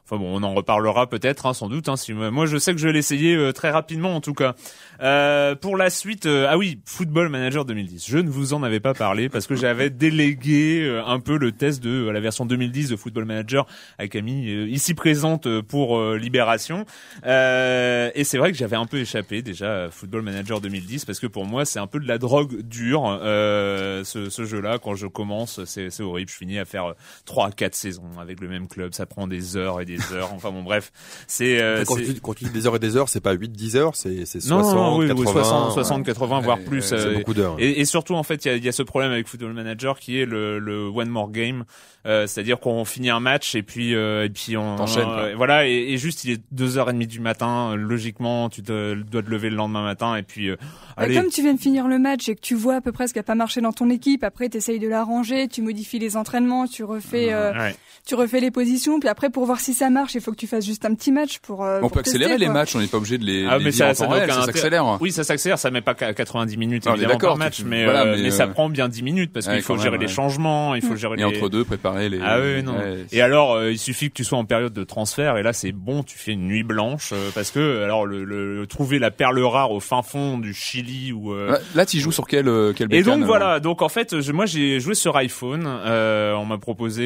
[0.08, 1.90] Enfin bon, on en reparlera peut-être, hein, sans doute.
[1.90, 4.54] Hein, si moi, je sais que je vais l'essayer euh, très rapidement, en tout cas.
[5.02, 8.06] Euh, pour la suite, euh, ah oui, Football Manager 2010.
[8.08, 11.52] Je ne vous en avais pas parlé parce que j'avais délégué euh, un peu le
[11.52, 13.66] test de euh, la version 2010 de Football Manager
[13.98, 16.86] à Camille, euh, ici présente euh, pour Libération.
[17.26, 21.20] Euh, et c'est vrai que j'avais un peu échappé déjà à Football Manager 2010 parce
[21.20, 23.06] que pour moi, c'est un peu de la drogue dure.
[23.24, 26.30] Euh, ce, ce jeu-là, quand je commence, c'est horrible.
[26.30, 26.94] Je finis à faire euh,
[27.26, 28.94] trois, quatre saisons avec le même club.
[28.94, 30.32] Ça prend des heures et des heures.
[30.34, 30.92] Enfin bon, bref,
[31.28, 33.50] c'est euh, quand, tu, quand tu dis des heures et des heures, c'est pas 8
[33.52, 35.74] 10 heures, c'est c'est non, 60 non, oui, oui, 80 60, ouais.
[35.74, 36.82] 60, 80, voire Ouais, plus.
[36.82, 37.56] c'est euh, beaucoup d'heures.
[37.60, 39.54] et, et surtout, en fait, il y a, il y a ce problème avec Football
[39.54, 41.64] Manager qui est le, le one more game,
[42.08, 45.72] Euh, c'est-à-dire qu'on finit un match et puis euh, et puis on euh, voilà et,
[45.94, 47.72] et juste il est deux heures et demie du matin.
[47.72, 50.56] euh, Logiquement, tu te, dois te lever le lendemain matin et puis euh,
[50.98, 51.16] allez.
[51.16, 53.14] Comme tu viens de finir le match et que tu vois à peu près ce
[53.14, 56.16] qui a pas marché dans ton équipe, après tu essayes de l'arranger, tu modifies les
[56.16, 57.76] entraînements, tu refais, euh, Ouais.
[58.06, 60.48] tu refais les positions, puis après pour voir si ça marche, il faut que tu
[60.48, 61.64] fasses juste un petit match pour.
[61.64, 62.54] euh, On pour peut accélérer tester, les quoi.
[62.54, 64.98] matchs, on n'est pas obligé de les, Ah, les mais ça, ça réel, ça s'accélère.
[65.02, 67.66] Oui, ça s'accélère, ça met pas qu'à 90 minutes mais évidemment par d'accord, match, tu-
[67.66, 69.92] mais, voilà, euh, mais, ça euh, prend bien 10 minutes parce ouais, qu'il faut gérer
[69.92, 70.14] même, les ouais.
[70.14, 72.20] changements, il faut gérer Et les entre deux, préparer les...
[72.24, 72.78] Ah oui, non.
[72.78, 73.06] Ouais.
[73.12, 75.72] Et alors, euh, il suffit que tu sois en période de transfert, et là, c'est
[75.72, 79.40] bon, tu fais une nuit blanche, euh, parce que, alors, le, le- trouver la perle
[79.44, 81.34] rare au fin fond du Chili ou.
[81.76, 84.96] Là, tu joues sur quel, quel Et donc voilà, donc en fait, moi j'ai joué
[84.96, 85.66] sur iPhone.
[85.66, 87.04] On m'a proposé,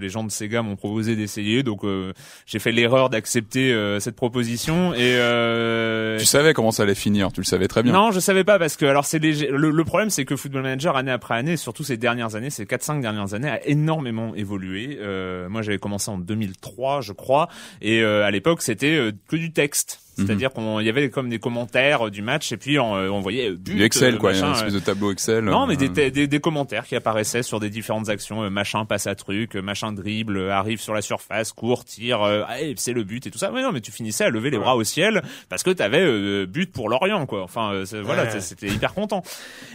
[0.00, 2.12] les gens de Sega m'ont proposé d'essayer, donc euh,
[2.46, 4.94] j'ai fait l'erreur d'accepter euh, cette proposition.
[4.94, 7.92] Et euh, Tu savais comment ça allait finir, tu le savais très bien.
[7.92, 9.48] non, je savais pas parce que alors c'est léger.
[9.50, 12.64] Le, le problème c'est que Football Manager année après année, surtout ces dernières années, ces
[12.64, 14.98] 4-5 dernières années, a énormément évolué.
[15.00, 17.48] Euh, moi j'avais commencé en 2003, je crois,
[17.80, 20.00] et euh, à l'époque c'était euh, que du texte.
[20.18, 20.26] Mhm.
[20.26, 23.08] C'est-à-dire qu'on il y avait comme des commentaires euh, du match et puis on, euh,
[23.08, 25.12] on voyait euh, but, Du Excel, quoi, il y a une machin, espèce de tableau
[25.12, 25.44] Excel.
[25.44, 28.42] non, mais euh, des, des, des commentaires qui apparaissaient sur des différentes actions.
[28.42, 32.42] euh, machin passe à truc, machin dribble, arrive sur la surface, court, tire, euh,
[32.76, 33.50] c'est le but et tout ça.
[33.52, 36.46] Mais non, mais tu finissais à lever les bras au ciel parce que t'avais euh,
[36.46, 37.42] but pour Lorient, quoi.
[37.42, 38.40] Enfin, euh, voilà, Ouais.
[38.40, 39.22] c'était hyper content.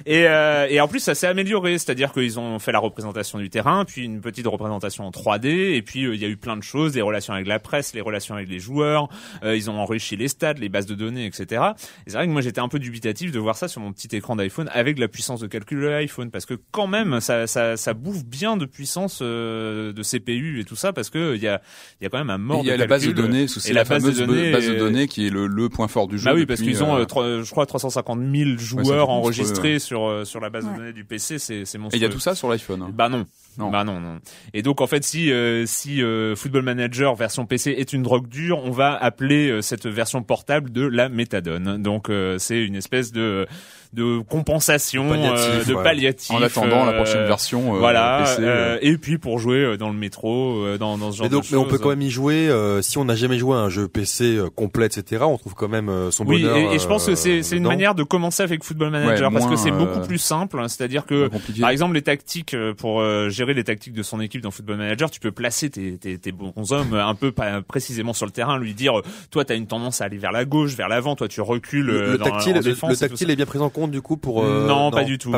[0.06, 3.50] Et, euh, et en plus, ça s'est amélioré, c'est-à-dire qu'ils ont fait la représentation du
[3.50, 6.58] terrain, puis une petite représentation en 3D, et puis euh, il y a eu plein
[6.58, 9.08] de choses, des relations avec la presse, les relations avec les joueurs.
[9.44, 11.62] euh, ils ont enrichi les stats, les bases de données, etc.
[12.06, 14.14] Et c'est vrai que moi j'étais un peu dubitatif de voir ça sur mon petit
[14.16, 17.78] écran d'iPhone avec la puissance de calcul de l'iPhone parce que quand même ça, ça,
[17.78, 21.48] ça bouffe bien de puissance euh, de CPU et tout ça parce que il y
[21.48, 21.62] a,
[22.00, 23.44] il y a quand même un mort Il y a de la base de données,
[23.44, 25.70] Et c'est la la, base de fameuse données base de données qui est le, le
[25.70, 26.26] point fort du jeu.
[26.26, 29.80] Bah oui, parce qu'ils ont, euh, euh, je crois, 350 000 joueurs monstrueux, enregistrés ouais.
[29.80, 30.72] sur euh, sur la base Ouais.
[30.74, 32.00] de données du PC, c'est c'est Et monstrueux.
[32.00, 32.82] il y a tout ça sur l'iPhone.
[32.84, 32.92] hein.
[32.94, 33.26] Bah non.
[33.58, 33.70] Non.
[33.70, 34.20] Bah non, non.
[34.54, 38.28] Et donc en fait, si euh, si euh, Football Manager version PC est une drogue
[38.28, 41.82] dure, on va appeler euh, cette version portable de la méthadone.
[41.82, 43.48] Donc c'est une espèce de
[43.94, 45.84] de compensation, Palliatif, euh, de ouais.
[45.84, 46.32] palliatif.
[46.32, 48.24] En attendant la euh, prochaine version euh, voilà.
[48.26, 48.42] PC.
[48.42, 51.26] euh, euh, et puis pour jouer euh, dans le métro, euh, dans dans ce genre
[51.26, 51.82] Mais donc, de mais on peut choses.
[51.82, 52.48] quand même y jouer.
[52.50, 55.56] euh, si on n'a jamais joué à un jeu PC euh, complet, etc., on trouve
[55.56, 56.56] quand même euh, son Oui, bonheur.
[56.58, 59.28] et, et je pense que c'est euh, c'est une manière de commencer avec Football Manager
[59.32, 60.60] Ouais, parce que c'est euh, beaucoup plus simple.
[60.60, 60.68] hein.
[60.68, 61.30] C'est-à-dire que.
[61.60, 64.78] Par exemple, les tactiques euh, pour euh, gérer les tactiques de son équipe dans Football
[64.78, 67.34] Manager, tu peux placer tes, tes, tes bons hommes un peu
[67.68, 70.46] précisément sur le terrain, lui dire, euh, toi, t'as une tendance à aller vers la
[70.46, 73.30] gauche, vers l'avant, toi, tu recules Le, euh, le dans- tactile, en le, défense tactile
[73.30, 74.44] est bien pris en compte du coup pour.
[74.44, 75.32] euh, non, pas du tout.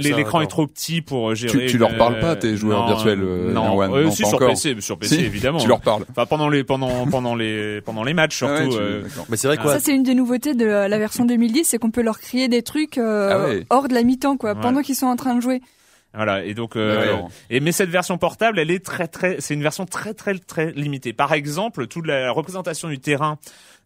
[0.00, 1.66] L'écran est trop petit pour euh, gérer.
[1.66, 4.22] Tu, tu leur parles euh, pas tes joueurs non, virtuels, euh, non, euh, Non, si
[4.22, 4.48] pas sur encore.
[4.50, 5.58] PC, sur PC Si, évidemment.
[5.58, 6.04] Tu leur parles.
[6.10, 8.54] Enfin pendant les pendant pendant les pendant les matchs surtout.
[8.56, 9.02] Ah ouais, tu- euh.
[9.28, 9.72] Mais c'est vrai Ah, quoi.
[9.72, 12.62] Ça, c'est une des nouveautés de la version 2010, c'est qu'on peut leur créer des
[12.62, 13.66] trucs euh, Ah ouais.
[13.70, 14.60] hors de la mi-temps, quoi, Ouais.
[14.60, 15.60] pendant qu'ils sont en train de jouer.
[16.16, 17.16] Voilà et donc euh,
[17.50, 20.70] et mais cette version portable elle est très très c'est une version très très très
[20.70, 21.12] limitée.
[21.12, 23.36] Par exemple toute la représentation du terrain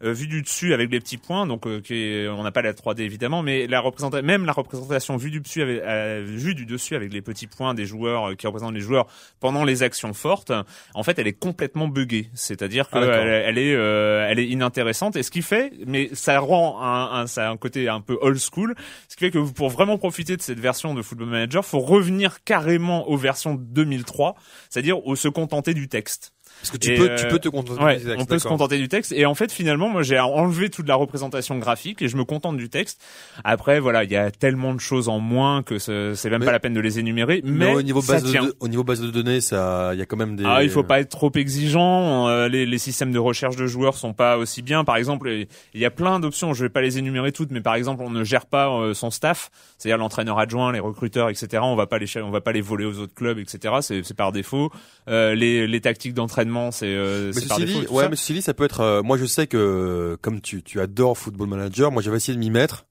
[0.04, 2.62] euh, vue du dessus avec les petits points donc euh, qui est- on n'a pas
[2.62, 6.54] la 3D évidemment mais la représentation même la représentation vue du dessus avec euh, vue
[6.54, 9.06] du dessus avec les petits points des joueurs euh, qui représentent les joueurs
[9.40, 10.52] pendant les actions fortes
[10.94, 15.16] en fait elle est complètement buggée c'est-à-dire Ah, qu'elle elle est euh, elle est inintéressante
[15.16, 18.16] et ce qui fait mais ça rend un, un ça a un côté un peu
[18.20, 18.74] old school
[19.08, 22.44] ce qui fait que pour vraiment profiter de cette version de Football Manager, faut revenir
[22.44, 24.34] carrément aux versions 2003,
[24.70, 26.32] c'est-à-dire au se contenter du texte.
[26.60, 28.38] Parce que tu Et, peux, euh, tu peux te contenter Ouais, des textes, on peut
[28.38, 29.12] se contenter du texte.
[29.12, 32.56] Et en fait, finalement, moi, j'ai enlevé toute la représentation graphique et je me contente
[32.56, 33.00] du texte.
[33.44, 36.46] Après, voilà, il y a tellement de choses en moins que ce- c'est même Mais-
[36.46, 37.40] pas la peine de les énumérer.
[37.44, 38.44] Mais, Mais au niveau base de, tient.
[38.44, 40.44] de- au niveau base de données, ça, il y a quand même des.
[40.46, 42.28] Ah, il faut pas être trop exigeant.
[42.28, 44.84] euh, les, les systèmes de recherche de joueurs sont pas aussi bien.
[44.84, 46.54] Par exemple, il y a plein d'options.
[46.54, 49.10] Je vais pas les énumérer toutes, mais par exemple, on ne gère pas euh, son
[49.10, 51.62] staff, c'est-à-dire l'entraîneur adjoint, les recruteurs, etc.
[51.62, 53.74] On va pas les, on va pas les voler aux autres clubs, etc.
[53.80, 54.70] C'est, par défaut.
[55.08, 57.80] Euh, les, les tactiques d'entraînement, c'est, euh, par défaut.
[57.80, 58.08] dit, ouais, ça.
[58.08, 58.80] mais ceci dit, ça peut être.
[58.80, 62.40] euh, moi, je sais que comme tu, tu adores Football Manager, moi, j'avais essayé de
[62.40, 62.86] m'y mettre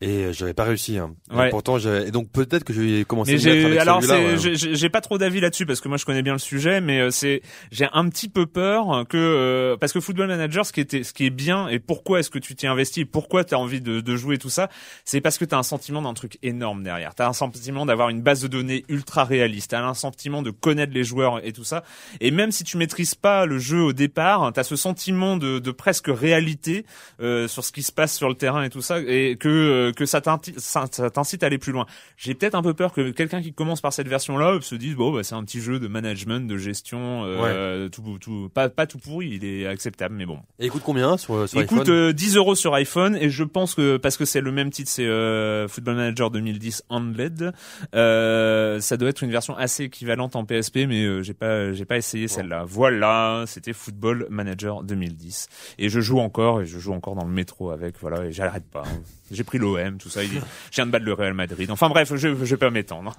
[0.00, 0.98] et euh, j'avais pas réussi.
[0.98, 1.14] Hein.
[1.32, 1.48] Et Ouais.
[1.50, 4.36] pourtant, j'ai et donc peut-être que je vais commencer Mais j'ai alors ouais.
[4.36, 7.10] j'ai- pas trop d'avis là-dessus parce que moi je connais bien le sujet mais euh,
[7.10, 11.02] c'est j'ai un petit peu peur que euh, parce que Football Manager ce qui était
[11.02, 13.58] ce qui est bien et pourquoi est-ce que tu t'y investis et pourquoi tu as
[13.58, 14.68] envie de, de jouer tout ça
[15.04, 17.14] c'est parce que tu as un sentiment d'un truc énorme derrière.
[17.14, 20.42] Tu as un sentiment d'avoir une base de données ultra réaliste, tu as un sentiment
[20.42, 21.82] de connaître les joueurs et tout ça
[22.20, 25.58] et même si tu maîtrises pas le jeu au départ, tu as ce sentiment de,
[25.58, 26.86] de presque réalité
[27.20, 29.87] euh, sur ce qui se passe sur le terrain et tout ça et que euh,
[29.92, 31.86] que ça t'incite à aller plus loin.
[32.16, 35.12] J'ai peut-être un peu peur que quelqu'un qui commence par cette version-là se dise bon
[35.12, 38.98] bah c'est un petit jeu de management, de gestion, euh, tout tout pas pas tout
[38.98, 40.38] pourri, il est acceptable mais bon.
[40.58, 43.30] Et il coûte combien sur, sur Il coûte iPhone euh, 10 euros sur iPhone et
[43.30, 47.52] je pense que parce que c'est le même titre, c'est euh, Football Manager 2010 OLED,
[47.94, 51.84] euh, ça doit être une version assez équivalente en PSP, mais euh, j'ai pas j'ai
[51.84, 52.64] pas essayé celle-là.
[52.66, 55.48] Voilà, c'était Football Manager 2010
[55.78, 58.68] et je joue encore et je joue encore dans le métro avec voilà et j'arrête
[58.70, 58.82] pas.
[58.86, 59.00] hein.
[59.30, 60.24] J'ai pris l'OM, tout ça.
[60.24, 60.40] Il, je
[60.74, 61.70] viens de battre le Real Madrid.
[61.70, 63.14] Enfin bref, je je pas m'étendre.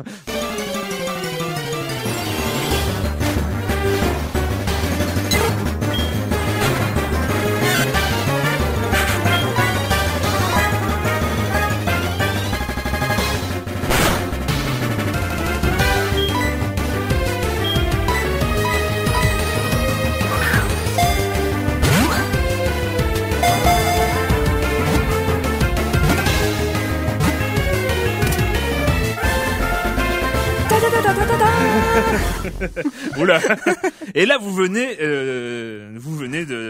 [34.19, 36.68] Et là, vous venez, euh, vous venez de,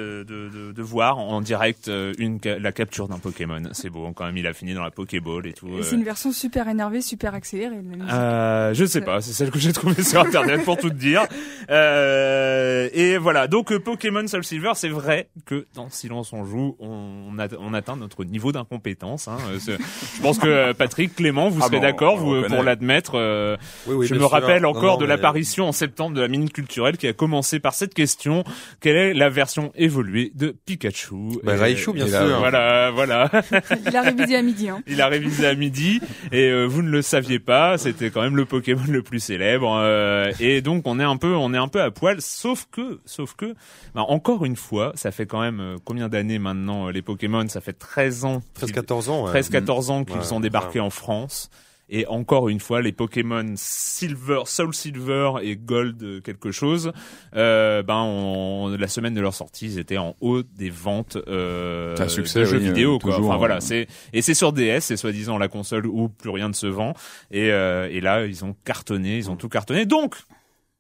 [0.80, 3.62] de, voir en direct euh, une, la capture d'un Pokémon.
[3.74, 5.68] C'est beau, quand même, il a fini dans la Pokéball et tout.
[5.68, 5.84] Et euh.
[5.84, 7.76] C'est une version super énervée, super accélérée.
[8.12, 11.24] Euh, je sais pas, c'est celle que j'ai trouvée sur internet pour tout te dire.
[11.70, 16.76] Euh, et voilà, donc euh, Pokémon Soul Silver, c'est vrai que dans Silence on joue,
[16.80, 19.28] on, a- on atteint notre niveau d'incompétence.
[19.28, 19.38] Hein.
[19.60, 19.78] C'est-
[20.16, 23.14] Je pense que Patrick, Clément, vous Ah serez bon, d'accord pour l'admettre.
[23.16, 24.32] euh, Oui, oui, je me sûr.
[24.32, 27.14] rappelle Non, encore non, de mais- l'apparition en septembre de la Minute Culturelle qui a
[27.14, 28.44] commencé par cette question
[28.80, 32.40] quelle est la version évoluée de Pikachu Bah, Et- Raichu, bien et là, sûr.
[32.40, 33.30] Voilà, voilà.
[33.88, 34.70] Il a révisé à midi.
[34.70, 34.82] Hein.
[34.88, 36.00] Il a révisé à midi
[36.32, 39.76] et euh, vous ne le saviez pas, c'était quand même le Pokémon le plus célèbre
[39.82, 43.00] euh, et donc on est un peu on est un peu à poil sauf que
[43.06, 43.54] sauf que
[43.96, 47.48] bah, encore une fois, ça fait quand même euh, combien d'années maintenant euh, les Pokémon,
[47.48, 49.26] ça fait 13 ans 13 qu'ils- 14 ans.
[49.26, 49.32] ouais.
[49.42, 51.50] 13-14 ans qu'ils Ouais, sont débarqués en France.
[51.90, 56.92] Et encore une fois, les Pokémon Silver, Soul Silver et Gold euh, quelque chose,
[57.36, 61.96] euh, ben on, la semaine de leur sortie, ils étaient en haut des ventes euh,
[61.96, 62.96] C'est un succès, de jeux oui, vidéo.
[62.96, 63.16] euh, Quoi.
[63.16, 66.48] toujours, Enfin voilà, c'est et c'est sur DS, c'est soi-disant la console où plus rien
[66.48, 66.94] ne se vend.
[67.32, 69.86] Et, euh, et là, ils ont cartonné, ils ont tout cartonné.
[69.86, 70.16] Donc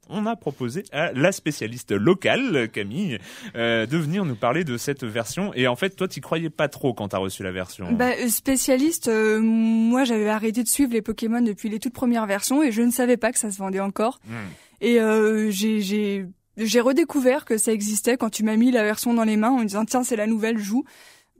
[0.09, 3.19] on a proposé à la spécialiste locale, Camille,
[3.55, 5.53] euh, de venir nous parler de cette version.
[5.53, 7.91] Et en fait, toi, t'y croyais pas trop quand t'as reçu la version.
[7.91, 12.25] Bah, euh, spécialiste, euh, moi j'avais arrêté de suivre les Pokémon depuis les toutes premières
[12.25, 14.19] versions et je ne savais pas que ça se vendait encore.
[14.25, 14.49] Hmm.
[14.81, 19.37] Et euh, j'ai redécouvert que ça existait quand tu m'as mis la version dans les
[19.37, 20.85] mains en me disant tiens c'est la nouvelle joue.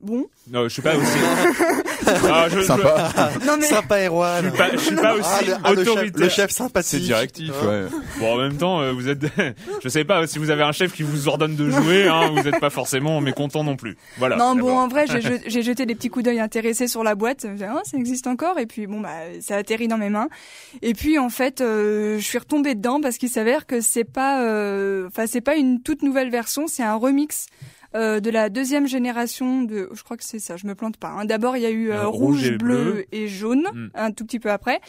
[0.01, 0.25] Bon.
[0.51, 1.05] Non, je suis pas aussi.
[2.31, 3.12] Ah, je, je- Sympa.
[3.45, 4.43] Non mais Sympa Erwan.
[4.43, 6.21] je suis pas, je suis pas aussi Ah, le, ah, le chef, autoritaire.
[6.23, 6.89] le chef sympathique.
[6.89, 7.67] C'est directif, Hein.
[7.67, 7.85] ouais.
[8.19, 9.19] Bon, en même temps, euh, vous êtes,
[9.83, 12.41] je sais pas si vous avez un chef qui vous ordonne de jouer, hein, vous
[12.41, 13.95] n'êtes pas forcément mécontent non plus.
[14.17, 14.38] Voilà.
[14.38, 17.13] Non, bon, en vrai, j'ai je- j'ai jeté des petits coups d'œil intéressés sur la
[17.13, 17.45] boîte.
[17.62, 18.57] Ah, ça existe encore.
[18.57, 19.09] Et puis, bon, bah,
[19.41, 20.29] ça atterrit dans mes mains.
[20.81, 24.41] Et puis, en fait, euh, je suis retombée dedans parce qu'il s'avère que c'est pas,
[24.41, 27.45] euh, enfin, c'est pas une toute nouvelle version, c'est un remix.
[27.95, 31.10] Euh, de la deuxième génération de, je crois que c'est ça, je me plante pas.
[31.10, 31.25] hein.
[31.25, 33.06] D'abord il y a eu euh, Euh, rouge rouge, et bleu, bleu.
[33.12, 33.88] et jaune, Mm.
[33.95, 34.80] un tout petit peu après.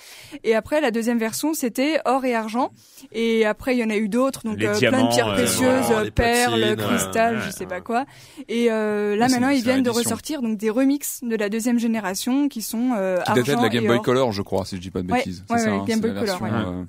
[0.44, 2.70] Et après la deuxième version c'était or et argent.
[3.12, 6.10] Et après il y en a eu d'autres, donc euh, plein de pierres euh, précieuses,
[6.14, 7.66] perles, platines, cristal, ouais, je sais ouais.
[7.66, 8.04] pas quoi.
[8.48, 12.48] Et euh, là maintenant ils viennent de ressortir donc des remixes de la deuxième génération
[12.48, 14.02] qui sont euh, Qui datait de argent la Game et Boy or.
[14.02, 15.44] Color, je crois, si je dis pas de bêtises.
[15.50, 16.64] ouais, ça, ouais, hein, Game Boy la Color, version, ouais.
[16.80, 16.84] euh,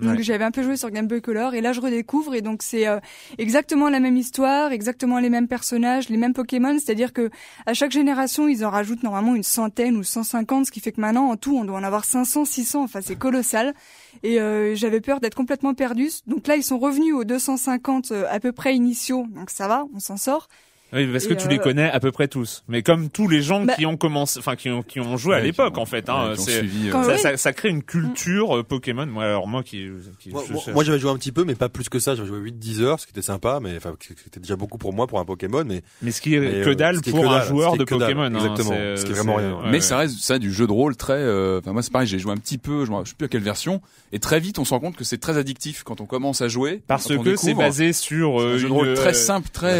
[0.00, 0.22] Donc Ouais.
[0.22, 2.86] j'avais un peu joué sur Game Boy Color et là je redécouvre et donc c'est
[2.88, 2.98] euh,
[3.38, 7.30] exactement la même histoire, exactement les mêmes personnages, les mêmes Pokémon, c'est-à-dire que
[7.66, 11.00] à chaque génération ils en rajoutent normalement une centaine ou 150, ce qui fait que
[11.00, 13.74] maintenant en tout on doit en avoir 500, 600, enfin c'est colossal.
[14.22, 16.10] Et euh, j'avais peur d'être complètement perdue.
[16.26, 19.84] Donc là ils sont revenus aux 250 euh, à peu près initiaux, donc ça va,
[19.94, 20.48] on s'en sort.
[20.92, 22.62] Oui, parce que Et, tu euh, les connais à peu près tous.
[22.68, 25.36] Mais comme tous les gens Bah- qui ont commencé, enfin qui ont qui ont joué
[25.36, 26.08] à l'époque en fait.
[26.08, 27.18] ouais, Hein, suivi, euh, ça, oui.
[27.18, 29.06] ça, ça crée une culture euh, Pokémon.
[29.06, 29.86] Moi, alors moi qui,
[30.18, 32.14] qui Moi, je- moi- j'avais joué un petit peu, mais pas plus que ça.
[32.14, 35.06] J'avais joué 8-10 heures, ce qui était sympa, mais enfin, c'était déjà beaucoup pour moi
[35.06, 35.64] pour un Pokémon.
[35.66, 37.78] Mais mais ce qui est mais, que euh, dalle pour que un dalle, joueur ce
[37.78, 38.22] qui de dalle, Pokémon.
[38.22, 39.54] hein, exactement, c'est- ce qui est vraiment c'est- rien.
[39.56, 41.14] ouais, Mais ça reste ça du jeu de rôle très.
[41.14, 43.42] euh, Enfin moi c'est pareil, j'ai joué un petit peu, je, sais plus à quelle
[43.42, 43.80] version,
[44.12, 46.48] et très vite on se rend compte que c'est très addictif quand on commence à
[46.48, 46.82] jouer.
[46.86, 49.78] parce que c'est basé sur euh, un jeu de rôle euh, très simple, très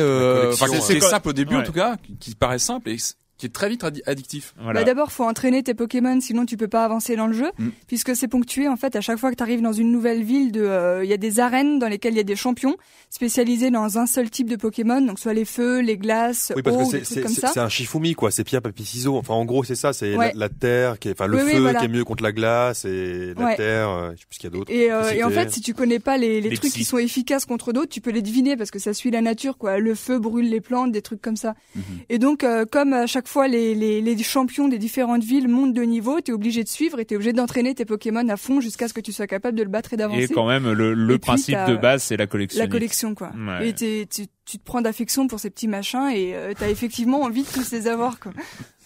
[1.00, 2.96] simple au début en tout cas, qui, qui paraît simple et
[3.40, 4.54] qui est très vite addi- addictif.
[4.62, 4.80] Voilà.
[4.80, 7.68] Bah d'abord, faut entraîner tes Pokémon, sinon tu peux pas avancer dans le jeu, Mm.
[7.88, 10.52] puisque c'est ponctué en fait à chaque fois que tu arrives dans une nouvelle ville.
[10.52, 12.76] De, euh, il y a des arènes dans lesquelles il y a des champions
[13.08, 16.76] spécialisés dans un seul type de Pokémon, donc soit les feux, les glaces, oui, parce
[16.76, 17.50] que eau, trucs c'est comme c'est- ça.
[17.54, 18.30] c'est un Shifumi quoi.
[18.30, 19.16] C'est pierre papier ciseaux.
[19.16, 19.92] Enfin, en gros, c'est ça.
[19.92, 20.32] C'est Ouais.
[20.34, 21.78] la, la terre, qui est, enfin le Oui, oui, feu voilà.
[21.80, 23.56] qui est mieux contre la glace et la Ouais.
[23.56, 23.88] terre.
[23.88, 24.70] euh, je sais plus ce qu'il y a d'autre.
[24.72, 26.98] Et, euh, et en fait, si tu connais pas les, les Les trucs qui sont
[26.98, 29.78] efficaces contre d'autres, tu peux les deviner parce que ça suit la nature, quoi.
[29.78, 31.54] Le feu brûle les plantes, des trucs comme ça.
[31.76, 31.82] Mhm.
[32.08, 35.72] Et donc, euh, comme à chaque fois les, les, les champions des différentes villes montent
[35.72, 38.88] de niveau, t'es obligé de suivre et t'es obligé d'entraîner tes Pokémon à fond jusqu'à
[38.88, 40.24] ce que tu sois capable de le battre et d'avancer.
[40.24, 42.60] Et quand même, le, le Et puis, principe de base, c'est la collection.
[42.62, 43.30] la collection quoi.
[43.36, 43.68] Ouais.
[43.68, 47.22] Et t'es- tu, tu te prends d'affection pour ces petits machins et euh, t'as effectivement
[47.22, 48.32] envie de tous les avoir quoi.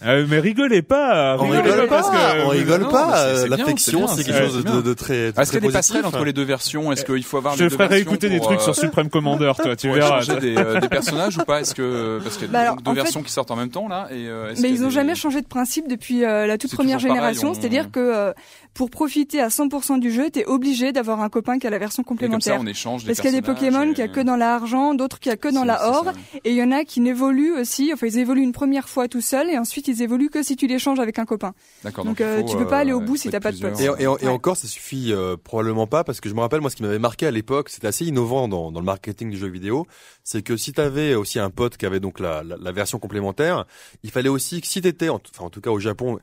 [0.05, 3.19] Euh, mais rigolez pas, On rigolez rigole pas, parce que on rigole non, pas.
[3.25, 6.25] euh, L'affection, c'est quelque chose de, de très, Est-ce qu'il y a des passerelles entre
[6.25, 6.93] les deux versions?
[6.93, 8.75] Est-ce qu'il faut avoir je les te deux ferai versions réécouter des trucs euh, sur
[8.77, 10.21] Supreme Commander, toi, tu verras.
[10.41, 11.61] des, euh, des personnages ou pas?
[11.63, 13.71] Est-ce que parce qu'il y a Bah alors, deux fait- versions qui sortent en même
[13.71, 16.59] temps là et euh, Mais ils ont des- jamais changé de principe depuis euh, la
[16.59, 18.33] toute première génération, on- c'est-à-dire que euh,
[18.75, 22.03] pour profiter à 100% du jeu, t'es obligé d'avoir un copain qui a la version
[22.03, 22.59] Et comme ça complémentaire.
[22.61, 24.37] on échange des Parce qu'il y a des Pokémon et- qu'il y a que dans
[24.37, 26.13] la argent, d'autres qu'il y a que dans la or,
[26.45, 29.21] et il y en a qui n'évoluent aussi, enfin ils évoluent une première fois tout
[29.21, 31.55] seuls et ensuite ils évoluent que si tu les changes avec un copain.
[31.85, 32.05] D'accord.
[32.05, 33.73] Donc, il euh, tu peux pas aller au ouais, bout si t'as pas de potes.
[33.75, 34.01] plusieurs.
[34.01, 34.29] Et, et, et Ouais.
[34.29, 36.99] encore, ça suffit euh, probablement pas parce que je me rappelle moi ce qui m'avait
[36.99, 39.87] marqué à l'époque, c'était assez innovant dans, dans le marketing du jeu vidéo,
[40.25, 42.99] c'est que si tu avais aussi un pote qui avait donc la, la, la version
[42.99, 43.67] complémentaire,
[44.03, 46.19] il fallait aussi que si t'étais, en, enfin en tout cas au Japon,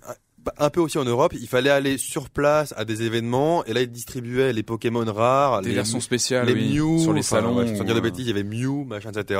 [0.59, 3.73] un- un peu aussi en Europe, il fallait aller sur place à des événements et
[3.73, 7.19] là ils distribuaient les Pokémon rares, des les versions spéciales les oui, Mew, sur les
[7.19, 7.57] enfin, salons.
[7.57, 9.39] ouais, sans dire de bêtises, il y avait Mew, machin, etc.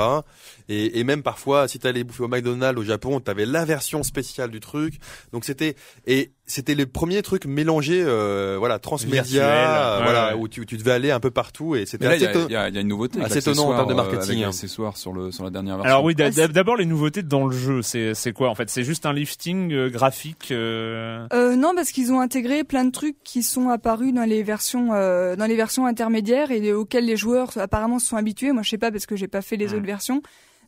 [0.69, 4.51] Et, et même parfois, si t'allais bouffer au McDonald's au Japon, t'avais la version spéciale
[4.51, 4.95] du truc.
[5.31, 5.75] Donc c'était
[6.07, 10.41] et c'était le premier truc mélangé, euh, voilà, transmédia, euh, ouais, voilà, ouais.
[10.41, 12.45] où tu, tu devais aller un peu partout et c'était il y, assez a- éton-
[12.49, 13.21] il y a il y a une nouveauté.
[13.21, 14.47] assez étonnant en termes de euh, marketing, hein.
[14.47, 15.89] l'accessoire sur le sur la dernière version.
[15.91, 18.69] Alors oui, Ah, d'abord les nouveautés dans le jeu, c'est c'est quoi en fait?
[18.69, 20.49] C'est juste un lifting euh, graphique.
[20.51, 24.43] euh, Euh, non, parce qu'ils ont intégré plein de trucs qui sont apparus dans les
[24.43, 28.51] versions euh, dans les versions intermédiaires et auxquels les joueurs apparemment se sont habitués.
[28.51, 30.21] Moi, je sais pas parce que j'ai pas fait les autres versions.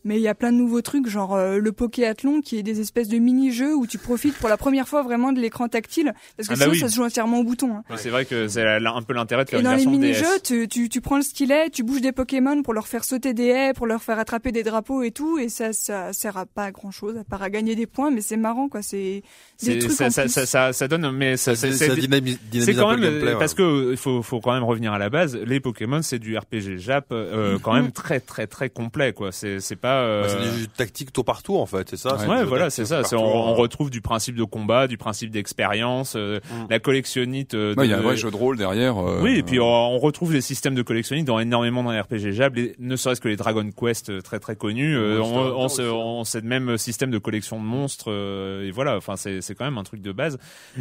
[0.05, 2.81] Mais il y a plein de nouveaux trucs, genre euh, le Pokéathlon, qui est des
[2.81, 6.49] espèces de mini-jeux où tu profites pour la première fois vraiment de l'écran tactile, parce
[6.49, 6.79] que Ah bah sinon oui.
[6.79, 7.75] ça se joue entièrement au bouton.
[7.77, 7.83] hein.
[7.95, 10.67] C'est vrai que c'est un peu l'intérêt de faire Et une dans les mini-jeux, tu,
[10.67, 13.73] tu, tu prends le stylet, tu bouges des Pokémon pour leur faire sauter des haies,
[13.73, 16.91] pour leur faire attraper des drapeaux et tout, et ça, ça sert à pas grand
[16.91, 18.81] chose, à part à gagner des points, mais c'est marrant, quoi.
[18.81, 19.23] C'est des
[19.57, 20.31] C'est- trucs ça, en ça, plus.
[20.31, 23.01] ça, ça, ça donne, mais ça, ça, c'est- ça dynamise, dynamise C'est quand un peu
[23.01, 23.39] même le gameplay, euh, ouais.
[23.39, 25.35] parce que il faut faut quand même revenir à la base.
[25.37, 29.31] Les Pokémon c'est du RPG Jap euh, quand même très très très complet quoi.
[29.31, 29.92] C'est pas.
[30.01, 32.15] Euh, Ouais, c'est du jeu tactique tour par tour en fait, c'est ça.
[32.27, 33.01] Ouais, voilà, c'est ça.
[33.13, 33.53] on, euh.
[33.53, 36.65] retrouve du principe de combat, du principe d'expérience, euh, Mm.
[36.69, 37.53] la collectionnite.
[37.53, 38.97] euh, il y a un vrai jeu de rôle derrière.
[38.97, 41.99] euh, Oui, et puis on, on retrouve des systèmes de collectionnite dans énormément dans les
[41.99, 44.95] RPG Jab, les- ne serait-ce que les Dragon Quest très très connus.
[44.97, 48.97] euh, on, on, même système de collection de monstres euh, et voilà.
[48.97, 50.37] Enfin, c'est c'est quand même un truc de base.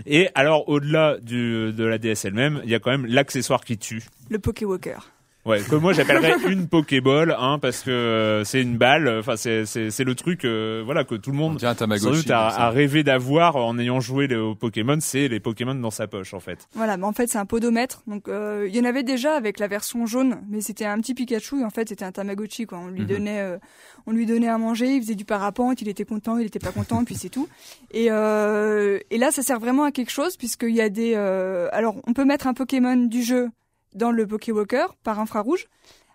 [0.06, 3.78] Et alors, au-delà du de la DS elle-même, il y a quand même l'accessoire qui
[3.78, 4.02] tue.
[4.30, 4.98] Le Pokéwalker.
[5.44, 9.08] Ouais, que moi j'appellerais une Pokéball, hein, parce que euh, c'est une balle.
[9.18, 12.30] Enfin, c'est c'est c'est le truc, euh, voilà, que tout le On monde sans doute
[12.30, 14.98] a, a rêvé d'avoir en ayant joué les- aux Pokémon.
[15.00, 16.68] C'est les Pokémon dans sa poche, en fait.
[16.74, 18.02] Voilà, mais en fait c'est un podomètre.
[18.06, 21.14] Donc euh, il y en avait déjà avec la version jaune, mais c'était un petit
[21.14, 22.78] Pikachu et en fait c'était un Tamagotchi quoi.
[22.78, 23.06] On lui Mhm.
[23.08, 23.58] donnait, euh,
[24.06, 26.70] on lui donnait à manger, il faisait du parapente, il était content, il était pas
[26.70, 27.48] content, puis c'est tout.
[27.90, 31.68] Et euh, et là ça sert vraiment à quelque chose puisqu'il y a des, euh,
[31.72, 33.48] alors on peut mettre un Pokémon du jeu
[33.94, 35.66] dans le Pokéwalker par infrarouge.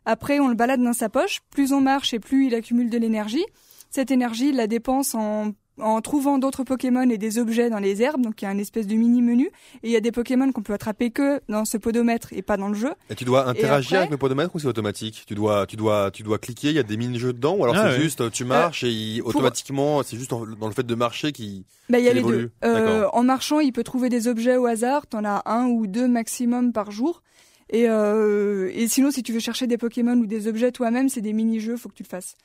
[0.06, 1.40] Après on le balade dans sa poche.
[1.52, 3.46] Plus on marche et plus il accumule de l'énergie.
[3.90, 8.02] Cette énergie il la dépense en en trouvant d'autres Pokémon et des objets dans les
[8.02, 9.46] herbes, donc il y a un espèce de mini menu,
[9.84, 12.58] et il y a des Pokémon qu'on peut attraper que dans ce podomètre et pas
[12.58, 12.94] dans le jeu.
[13.12, 15.24] Et tu dois interagir après- avec le podomètre ou c'est automatique?
[15.28, 16.70] Tu dois, tu dois, tu dois cliquer.
[16.70, 19.20] Il y a des mini-jeux dedans ou alors Ah c'est juste tu marches et il-
[19.22, 21.64] pour- automatiquement c'est juste en- dans le fait de marcher qui.
[21.92, 22.38] Bah, il y a les évolue.
[22.38, 22.52] deux.
[22.68, 25.06] Euh, en marchant, il peut trouver des objets au hasard.
[25.06, 27.22] T'en as un ou deux maximum par jour.
[27.70, 31.22] Et, euh, et sinon, si tu veux chercher des Pokémon ou des objets toi-même, c'est
[31.22, 32.36] des mini-jeux, faut que tu le fasses.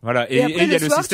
[0.00, 0.30] Voilà.
[0.30, 1.04] Et, Et, après, et il y a le soir, le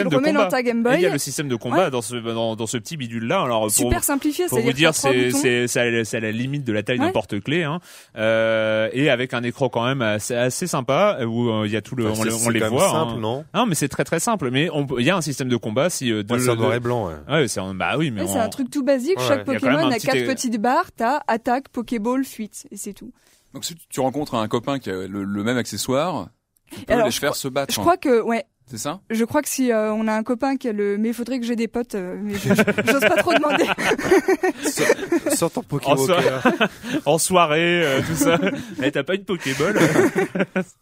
[0.92, 3.24] Et il y a le système de combat dans ce dans, dans ce petit bidule
[3.26, 3.40] là.
[3.40, 6.32] Alors pour, Super simplifié, pour vous dire, c'est c'est c'est à la- c'est à la
[6.32, 7.12] limite de la taille d'un Ouais.
[7.12, 7.80] porte-clés, hein.
[8.18, 11.80] Euh, et avec un écran quand même assez, assez sympa où euh, il y a
[11.80, 12.90] tout le Enfin, on, c'est- les- on c'est les quand même voit.
[12.90, 13.20] simple, hein.
[13.20, 13.44] non?
[13.54, 14.50] Non, mais c'est très très simple.
[14.50, 16.80] Mais il y a un système de combat si euh, Ouais, C'est en noir et
[16.80, 17.08] blanc.
[17.08, 17.14] Ouais.
[17.34, 19.16] Ouais, c'est bah oui, mais Ouais, on- c'est un truc tout basique.
[19.18, 20.92] Ouais, Chaque Pokémon a quatre petites barres.
[20.94, 23.12] T'as attaque, Pokéball, fuite, et c'est tout.
[23.54, 26.28] Donc si tu rencontres un copain qui a le, le même accessoire,
[26.70, 27.72] tu peux Alors, les faire se battre.
[27.72, 27.82] Je hein.
[27.82, 29.00] crois que, ouais, C'est ça?
[29.10, 31.38] Je crois que si euh, on a un copain qui a le, mais il faudrait
[31.38, 33.64] que j'ai des potes, euh, mais j'ose pas trop demander.
[35.36, 36.40] Sors ton En Pokéwalker.
[37.06, 38.38] en soirée, euh, tout ça.
[38.82, 39.76] Eh, t'as pas une Pokéball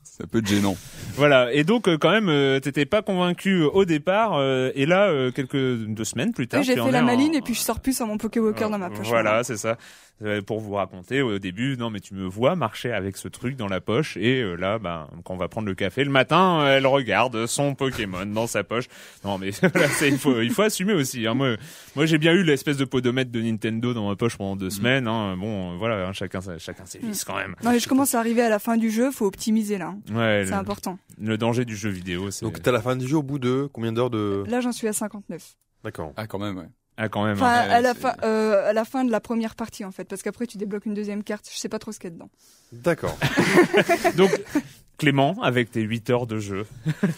[0.02, 0.76] Ça peut être gênant.
[1.14, 1.52] Voilà.
[1.52, 4.34] Et donc euh, quand même, euh, t'étais pas convaincu au départ.
[4.36, 7.34] euh, et là, euh, quelques deux semaines plus tard, Oui, j'ai fait la en- maline
[7.34, 9.08] et puis je sors plus sur mon Pokéwalker dans ma poche.
[9.08, 9.76] Voilà, c'est ça.
[10.46, 13.66] Pour vous raconter au début, non mais tu me vois marcher avec ce truc dans
[13.66, 16.86] la poche et euh, là, ben quand on va prendre le café le matin, elle
[16.86, 18.86] regarde son Pokémon dans sa poche.
[19.24, 19.50] Non mais
[20.02, 21.26] il faut il faut assumer aussi.
[21.26, 21.34] Hein.
[21.34, 21.56] Moi,
[21.96, 25.06] moi j'ai bien eu l'espèce de podomètre de Nintendo dans ma poche pendant deux semaines.
[25.06, 25.36] Hein.
[25.36, 27.54] Bon, euh, voilà, hein, chacun chacun ses vices quand même.
[27.62, 29.94] Non, mais je commence à arriver à la fin du jeu, faut optimiser là.
[30.12, 30.98] Ouais, C'est important.
[31.20, 33.68] le danger du jeu vidéo, c'est Donc t'as la fin du jeu au bout de
[33.72, 35.56] combien d'heures de Là, j'en suis à 59.
[35.84, 36.12] D'accord.
[36.16, 36.68] Ah quand même, ouais.
[36.96, 37.34] ah quand même.
[37.34, 37.66] Enfin, hein.
[37.66, 40.22] ouais, à la fin, euh, à la fin de la première partie en fait, parce
[40.22, 41.48] qu'après tu débloques une deuxième carte.
[41.52, 42.30] Je sais pas trop ce qu'il y a dedans.
[42.72, 43.18] D'accord.
[44.16, 44.30] Donc
[45.02, 46.64] Clément, avec tes 8 heures de jeu.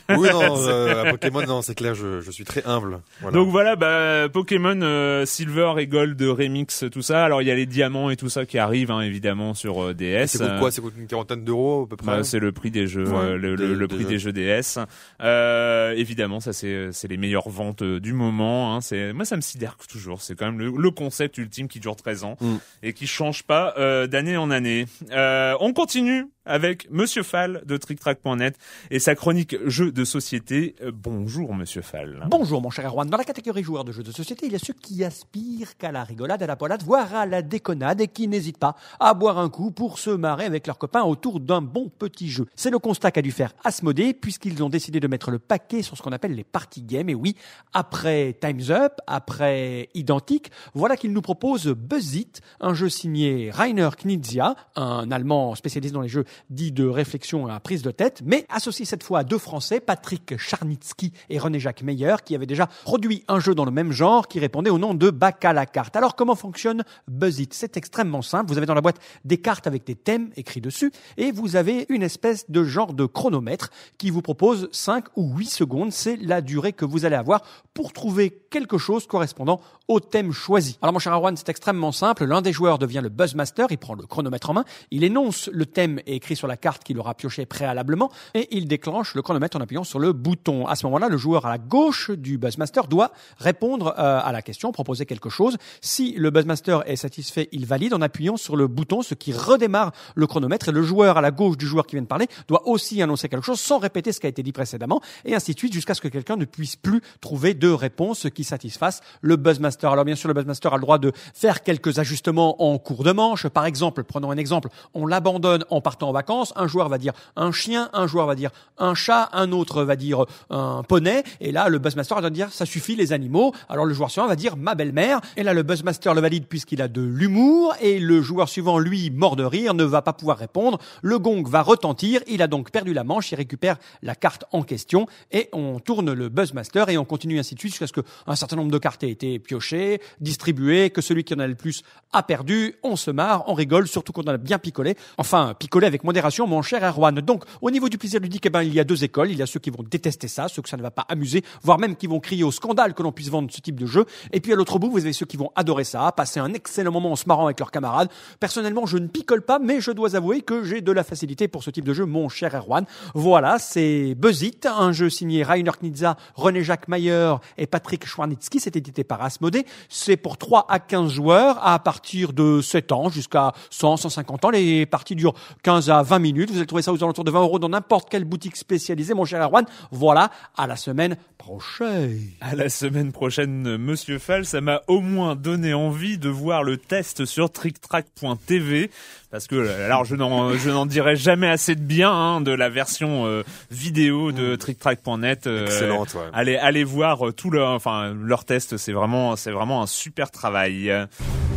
[0.08, 3.00] Oui non, euh, à Pokémon non, c'est clair, je, je suis très humble.
[3.20, 3.36] Voilà.
[3.36, 7.24] Donc voilà, bah, Pokémon euh, Silver et Gold Remix, tout ça.
[7.24, 9.94] Alors il y a les diamants et tout ça qui arrivent hein, évidemment sur euh,
[9.94, 10.38] DS.
[10.38, 10.70] coûte quoi?
[10.70, 12.06] Ça coûte une quarantaine d'euros à peu près?
[12.06, 14.08] Bah, c'est le prix des jeux, Ouais, euh, le, le- des- le des prix jeux.
[14.08, 14.78] des jeux DS.
[15.20, 18.74] Euh, évidemment, ça c'est c'est les meilleures ventes euh, du moment.
[18.74, 18.80] Hein.
[18.80, 20.22] C'est moi ça me sidère toujours.
[20.22, 22.56] C'est quand même le, le concept ultime qui dure 13 ans Mm.
[22.82, 24.86] et qui change pas euh, d'année en année.
[25.12, 28.58] Euh, on continue avec Monsieur Fall de TrickTrack.net
[28.90, 30.74] et sa chronique jeux de société.
[30.82, 32.26] Euh, bonjour Monsieur Fall.
[32.28, 33.08] Bonjour mon cher Erwan.
[33.08, 35.92] Dans la catégorie joueurs de jeux de société, il y a ceux qui aspirent qu'à
[35.92, 39.38] la rigolade, à la poilade, voire à la déconnade et qui n'hésitent pas à boire
[39.38, 42.46] un coup pour se marrer avec leurs copains autour d'un bon petit jeu.
[42.54, 45.96] C'est le constat qu'a dû faire Asmodée puisqu'ils ont décidé de mettre le paquet sur
[45.96, 47.08] ce qu'on appelle les party games.
[47.08, 47.36] Et oui,
[47.72, 53.90] après Time's Up, après Identique, voilà qu'ils nous proposent Buzz It, un jeu signé Rainer
[53.98, 58.46] Knizia, un Allemand spécialisé dans les jeux dits de réflexion à prise de tête, mais
[58.48, 63.24] associé cette fois à deux Français, Patrick Charnitsky et René-Jacques Meyer, qui avaient déjà produit
[63.28, 65.96] un jeu dans le même genre qui répondait au nom de Bac la carte.
[65.96, 67.52] Alors comment fonctionne Buzz It?
[67.52, 68.50] C'est extrêmement simple.
[68.50, 71.86] Vous avez dans la boîte des cartes avec des thèmes écrits dessus et vous avez
[71.88, 75.92] une espèce de genre de chronomètre qui vous propose 5 ou 8 secondes.
[75.92, 77.42] C'est la durée que vous allez avoir
[77.74, 80.78] pour trouver quelque chose correspondant au thème choisi.
[80.80, 82.24] Alors mon cher Arwan, c'est extrêmement simple.
[82.24, 85.66] L'un des joueurs devient le Buzzmaster, il prend le chronomètre en main, il énonce le
[85.66, 89.60] thème écrit sur la carte qu'il aura pioché préalablement et il déclenche le chronomètre en
[89.60, 90.66] appuyant sur le bouton.
[90.66, 94.40] À ce moment-là, le joueur à la gauche du Buzzmaster doit répondre euh, à la
[94.40, 95.58] question, proposer quelque chose.
[95.82, 99.92] Si le Buzzmaster est satisfait, il valide en appuyant sur le bouton, ce qui redémarre
[100.14, 102.66] le chronomètre et le joueur à la gauche du joueur qui vient de parler doit
[102.66, 105.58] aussi annoncer quelque chose sans répéter ce qui a été dit précédemment et ainsi de
[105.58, 109.92] suite jusqu'à ce que quelqu'un ne puisse plus trouver de réponse qui satisfasse le Buzzmaster.
[109.92, 113.12] Alors bien sûr, le Buzzmaster a le droit de faire quelques ajustements en cours de
[113.12, 113.46] manche.
[113.48, 116.54] Par exemple, prenons un exemple, on l'abandonne en partant vacances.
[116.56, 119.96] Un joueur va dire un chien, un joueur va dire un chat, un autre va
[119.96, 121.22] dire un poney.
[121.40, 123.52] Et là, le Buzzmaster va dire ça suffit les animaux.
[123.68, 125.20] Alors le joueur suivant va dire ma belle-mère.
[125.36, 127.74] Et là, le Buzzmaster le valide puisqu'il a de l'humour.
[127.80, 130.78] Et le joueur suivant, lui, mort de rire, ne va pas pouvoir répondre.
[131.02, 132.20] Le gong va retentir.
[132.26, 133.32] Il a donc perdu la manche.
[133.32, 135.06] Il récupère la carte en question.
[135.32, 138.56] Et on tourne le Buzzmaster et on continue ainsi de suite jusqu'à ce qu'un certain
[138.56, 142.22] nombre de cartes aient été piochées, distribuées, que celui qui en a le plus a
[142.22, 142.76] perdu.
[142.82, 144.96] On se marre, on rigole, surtout qu'on en a bien picolé.
[145.18, 147.14] Enfin, picolé avec modération, mon cher Erwan.
[147.16, 149.30] Donc, au niveau du plaisir ludique, eh ben, il y a deux écoles.
[149.30, 151.42] Il y a ceux qui vont détester ça, ceux que ça ne va pas amuser,
[151.62, 154.04] voire même qui vont crier au scandale que l'on puisse vendre ce type de jeu.
[154.32, 156.92] Et puis à l'autre bout, vous avez ceux qui vont adorer ça, passer un excellent
[156.92, 158.08] moment en se marrant avec leurs camarades.
[158.38, 161.62] Personnellement, je ne picole pas, mais je dois avouer que j'ai de la facilité pour
[161.62, 162.84] ce type de jeu, mon cher Erwan.
[163.14, 168.60] Voilà, c'est Buzz It, un jeu signé Rainer Knizia, René-Jacques Mayer et Patrick Schwarnitzky.
[168.60, 169.64] C'est édité par Asmodée.
[169.88, 174.50] C'est pour 3 à 15 joueurs à partir de 7 ans jusqu'à 100, 150 ans.
[174.50, 176.50] Les parties durent 15 à 20 minutes.
[176.50, 179.24] Vous allez trouver ça aux alentours de 20 euros dans n'importe quelle boutique spécialisée, mon
[179.24, 179.64] cher Erwan.
[179.90, 182.20] Voilà, à la semaine prochaine.
[182.40, 186.76] À la semaine prochaine, Monsieur Fall, ça m'a au moins donné envie de voir le
[186.76, 188.90] test sur tricktrack.tv
[189.30, 192.68] parce que alors je n'en je n'en dirai jamais assez de bien hein, de la
[192.68, 195.46] version euh, vidéo de tricktrack.net.
[195.46, 196.22] Euh, Excellente, ouais.
[196.32, 200.30] Allez allez voir euh, tout leur enfin leur test, c'est vraiment c'est vraiment un super
[200.30, 200.92] travail.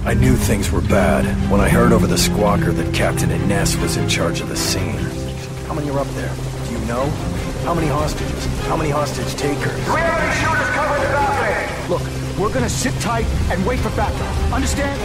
[0.06, 3.98] I knew things were bad when I heard over the squawker that Captain Innes was
[3.98, 4.98] in charge of the scene.
[5.68, 6.32] How many are up there?
[6.68, 7.10] Do you know?
[7.66, 8.46] How many hostages?
[8.70, 9.76] How many hostage takers?
[9.90, 11.90] We have any shooters covering the balcony?
[11.90, 12.02] Look,
[12.40, 14.54] we're gonna sit tight and wait for backup.
[14.54, 14.98] Understand?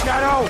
[0.00, 0.48] Shadow!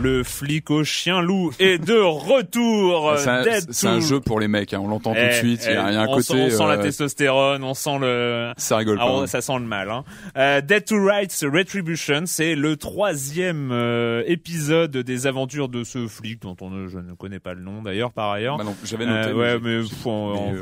[0.00, 3.14] Le flic au chien loup est de retour.
[3.18, 5.62] C'est un, c'est jeu pour les mecs, hein, on l'entend tout de Eh, suite.
[5.66, 6.22] Il y a, il y a un eh, on côté.
[6.22, 8.52] sent, on sent la euh, testostérone, on sent le.
[8.56, 9.10] ça rigole Ah, pas.
[9.12, 9.26] on- hein.
[9.26, 9.90] ça sent le mal.
[9.90, 10.04] Hein.
[10.36, 16.42] Euh, Dead to Rights Retribution, c'est le troisième euh, épisode des aventures de ce flic
[16.42, 18.56] dont on je ne connais pas le nom d'ailleurs par ailleurs.
[18.56, 19.32] Bah non, j'avais noté.
[19.32, 20.58] Ouais, mais pff, mais,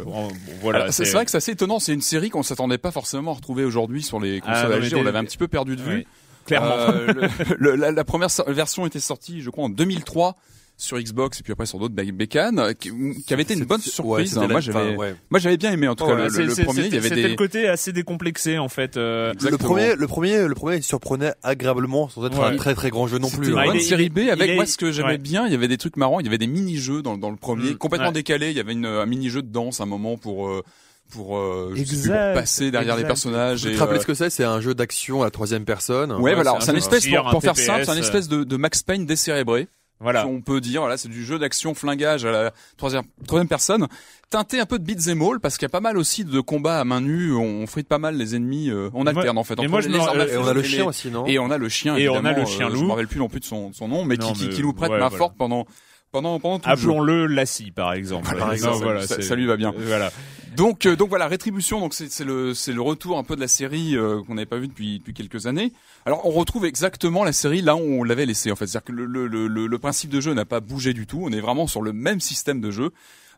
[0.62, 0.78] voilà.
[0.80, 1.78] Alors, c'est c'est vrai que c'est assez étonnant.
[1.78, 4.86] C'est une série qu'on s'attendait pas forcément à retrouver aujourd'hui sur les Ah, consoles non,
[4.86, 4.92] LG.
[4.94, 6.06] mais On l'avait un petit peu perdu de vue.
[6.46, 6.76] Clairement.
[6.78, 7.28] Euh, le-
[7.58, 10.36] le- la, la première version était sortie, je crois, en 2003
[10.78, 12.90] sur Xbox et puis après sur d'autres bé- bécanes, qui,
[13.26, 14.36] qui avait été une bonne surprise.
[14.36, 14.48] ouais, hein.
[14.48, 15.14] Moi, j'avais, ouais.
[15.30, 16.86] moi, j'avais bien aimé en tout Ouais, cas le, premier.
[16.88, 18.98] Il y avait des le côté assez décomplexé en fait.
[18.98, 22.44] euh, Le premier, le premier, le premier, il surprenait agréablement sans être Ouais.
[22.44, 23.52] un très très grand jeu non C'était plus.
[23.52, 23.64] une hein.
[23.64, 25.18] bonne il est- série B avec est- moi ce que j'aimais ouais.
[25.18, 27.36] bien, il y avait des trucs marrants, il y avait des mini-jeux dans, dans le
[27.36, 28.12] premier, Mm, complètement ouais.
[28.12, 30.62] décalé, il y avait une, un mini-jeu de danse à un moment pour euh,
[31.10, 33.96] pour, euh, je sais plus, Exact, pour passer derrière les personnages Je et te rappelle
[33.96, 34.30] euh, ce que c'est?
[34.30, 36.12] C'est un jeu d'action à la troisième personne.
[36.12, 38.00] Ouais, voilà, c'est c'est un un espèce pour, un pour faire simple, c'est un euh.
[38.00, 39.68] espèce de, de Max Payne décérébré.
[39.98, 40.20] Voilà.
[40.24, 43.86] Si on peut dire, voilà, c'est du jeu d'action flingage à la troisième, troisième personne,
[44.28, 46.80] teinté un peu de beat'em all parce qu'il y a pas mal aussi de combats
[46.80, 49.54] à main nue, on frite pas mal les ennemis, euh, on moi- alterne en fait.
[49.54, 51.24] et entre moi, les armes à et on a le les- chien aussi, non?
[51.26, 52.80] Et on a le chien, Et on a le chien euh, loup.
[52.80, 54.62] Je me rappelle plus non plus de son, son nom, mais Non, qui, qui, qui
[54.62, 55.16] nous prête ouais, main voilà.
[55.16, 55.64] forte pendant
[56.12, 56.68] pendant pendant tout.
[56.68, 58.34] Appelons-le Lassie par exemple.
[58.36, 59.74] Par Non, exemple, voilà, ça- c'est- ça lui va bien.
[59.76, 60.10] Voilà.
[60.56, 61.80] Donc, euh, donc voilà, rétribution.
[61.80, 64.56] Donc c'est le c'est le retour un peu de la série euh, qu'on n'avait pas
[64.58, 65.72] vu depuis depuis quelques années.
[66.06, 68.66] Alors on retrouve exactement la série là où on l'avait laissé en fait.
[68.66, 71.20] C'est-à-dire que le, le, le- le principe de jeu n'a pas bougé du tout.
[71.22, 72.90] On est vraiment sur le même système de jeu.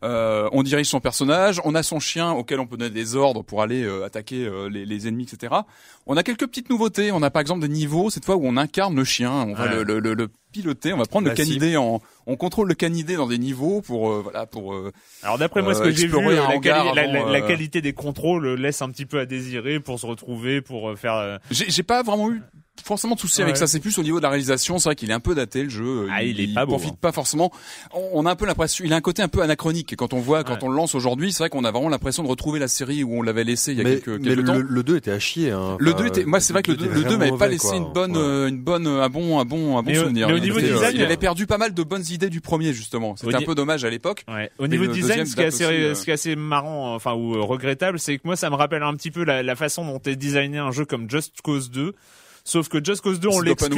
[0.03, 3.43] Euh, on dirige son personnage, on a son chien auquel on peut donner des ordres
[3.43, 5.53] pour aller euh, attaquer euh, les, les ennemis, etc.
[6.07, 7.11] On a quelques petites nouveautés.
[7.11, 9.31] On a par exemple des niveaux cette fois où on incarne le chien.
[9.31, 9.83] On va Ouais.
[9.83, 10.93] le, le, le- piloter.
[10.93, 11.43] On va prendre le si.
[11.43, 14.91] canidé en on contrôle le canidé dans des niveaux pour euh, voilà pour euh,
[15.21, 16.21] Alors d'après moi, ce Euh, que j'ai vu, euh,
[16.63, 20.07] la, la- la- euh, qualité des contrôles laisse un petit peu à désirer pour se
[20.07, 21.13] retrouver, pour euh, faire.
[21.13, 22.41] euh, j'ai pas vraiment eu
[22.83, 23.67] forcément de soucis avec ça.
[23.67, 24.77] C'est plus au niveau de la réalisation.
[24.79, 26.07] C'est vrai qu'il est un peu daté le jeu.
[26.11, 26.97] Ah, il est pas beau, profite hein.
[27.01, 27.51] pas forcément.
[27.93, 28.83] On, on a un peu l'impression.
[28.85, 29.95] Il a un côté un peu anachronique.
[29.95, 30.59] Quand on voit, quand Ouais.
[30.63, 33.17] on le lance aujourd'hui, c'est vrai qu'on a vraiment l'impression de retrouver la série où
[33.17, 34.53] on l'avait laissé il y a Mais, quelques, mais quelques temps.
[34.55, 35.51] le, le 2 était à chier.
[35.51, 35.77] Hein.
[35.79, 37.37] Le Enfin, 2 était, moi c'est vrai que le 2, était le 2 vraiment m'avait
[37.37, 37.77] pas laissé quoi.
[37.77, 38.23] une bonne, Ouais.
[38.23, 40.27] euh, une bonne, un bon, un bon, un bon Mais au- souvenir.
[40.27, 42.41] mais au Il niveau avait- design, il avait perdu pas mal de bonnes idées du
[42.41, 43.15] premier justement.
[43.15, 44.23] C'était un peu dommage à l'époque.
[44.27, 44.49] Ouais.
[44.59, 46.13] Au niveau le design, deuxième ce qui est date assez, aussi, euh, ce qui est
[46.13, 49.23] assez marrant, enfin ou euh, regrettable, c'est que moi, ça me rappelle un petit peu
[49.23, 51.93] la, la façon dont est designé un jeu comme Just Cause 2.
[52.49, 53.77] Sauf que Just Cause 2, on l'excuse.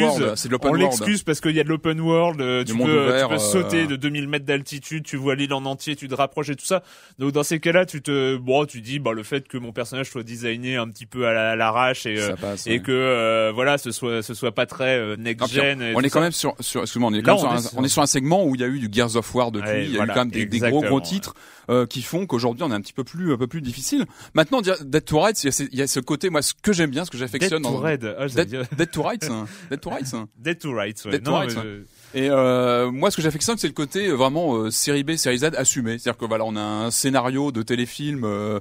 [0.64, 3.34] On l'excuse parce qu'il y a de l'open world, euh, tu peux, ouvert, tu peux
[3.36, 6.56] euh, sauter de 2000 mètres d'altitude, tu vois l'île en entier, tu te rapproches et
[6.56, 6.82] tout ça.
[7.20, 10.10] Donc dans ces cas-là, tu te, bon, tu dis, bah le fait que mon personnage
[10.10, 12.66] soit designé un petit peu à la- à l'arrache et euh, passe.
[12.68, 12.80] et ouais.
[12.80, 15.84] que euh, voilà, ce soit ce soit pas très next gen.
[15.96, 17.88] on est quand même sur, sur on est, Là, quand même on sur est un,
[17.90, 19.92] sur- un segment où il y a eu du Gears of War depuis, Ouais, il
[19.92, 21.34] y a voilà, eu quand même des, des gros gros titres
[21.70, 24.06] euh, qui font qu'aujourd'hui on est un petit peu plus un peu plus difficile.
[24.34, 27.12] Maintenant Dead to Rights, il y a, ce- côté moi ce que j'aime bien, ce
[27.12, 28.16] que Dead j'affectionne to dans Red.
[28.18, 29.46] Ah, Dead, Dead to Rights, hein.
[29.70, 30.14] Dead to Rights.
[30.14, 30.28] hein.
[30.38, 31.06] Dead to Rights.
[31.06, 31.12] Ouais.
[31.12, 31.82] Dead to Non, Rights, mais ouais.
[32.14, 35.16] je- Et euh, moi, ce que j'affectionne, c'est le côté euh, vraiment euh, série B,
[35.16, 35.98] série Z assumé.
[35.98, 38.60] C'est-à-dire que voilà, on a un scénario de téléfilm euh,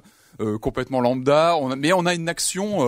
[0.61, 2.79] complètement lambda, on a- mais on a une action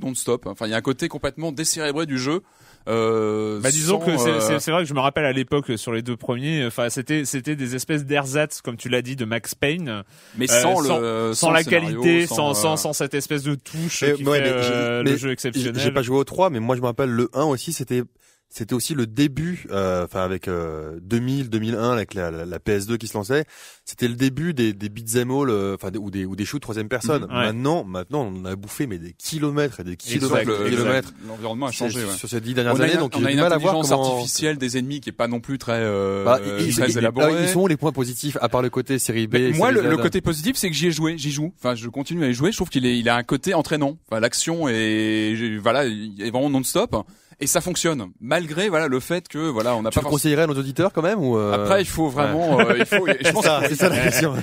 [0.00, 0.46] non-stop.
[0.46, 2.42] Enfin, il y a un côté complètement décérébré du jeu.
[2.88, 5.32] Euh, Bah disons sans, que c'est- euh, c'est c'est vrai que je me rappelle à
[5.32, 9.16] l'époque sur les deux premiers, enfin c'était c'était des espèces d'ersatz comme tu l'as dit
[9.16, 10.04] de Max Payne,
[10.38, 13.42] mais euh, sans, sans, le, sans la scénario, qualité, sans euh, sans, sans cette espèce
[13.42, 15.80] de touche Mais- qui ouais, fait mais j'ai- euh, mais le jeu exceptionnel.
[15.82, 18.02] j'ai pas joué au 3, mais moi je me rappelle le 1 aussi, c'était
[18.48, 22.96] c'était aussi le début, euh, enfin avec euh, 2000, 2001, avec la, la, la PS2
[22.96, 23.44] qui se lançait,
[23.84, 26.88] c'était le début des, des beat'em all, euh, enfin ou des ou des shoots troisième
[26.88, 27.22] personne.
[27.24, 27.44] Mhm, ouais.
[27.46, 31.66] Maintenant, maintenant on a bouffé mais des kilomètres et des kilomètres, et des kilomètres L'environnement
[31.66, 32.02] a changé.
[32.04, 32.14] ouais.
[32.16, 34.12] sur ces dix dernières On a, années, une- donc on a une intelligence comment.
[34.14, 37.34] artificielle des ennemis qui est pas non plus très, euh, Bah, ils, très ils- élaborée.
[37.42, 39.84] ils sont où les points positifs à part le côté série B Mais moi, série
[39.84, 41.52] le, le côté positif, c'est que j'y ai joué, j'y joue.
[41.58, 42.52] Enfin, je continue à y jouer.
[42.52, 43.98] Je trouve qu'il est, il a un côté entraînant.
[44.08, 46.96] Enfin, l'action est, j'ai- voilà, il est vraiment non-stop
[47.40, 50.00] et ça fonctionne malgré voilà le fait que voilà, on n'a tu pas.
[50.00, 52.74] le forcément- conseillerais à nos auditeurs quand même ou euh, Après, il faut vraiment, euh,
[52.78, 54.34] il faut, je c'est pense ça, c'est ça la question.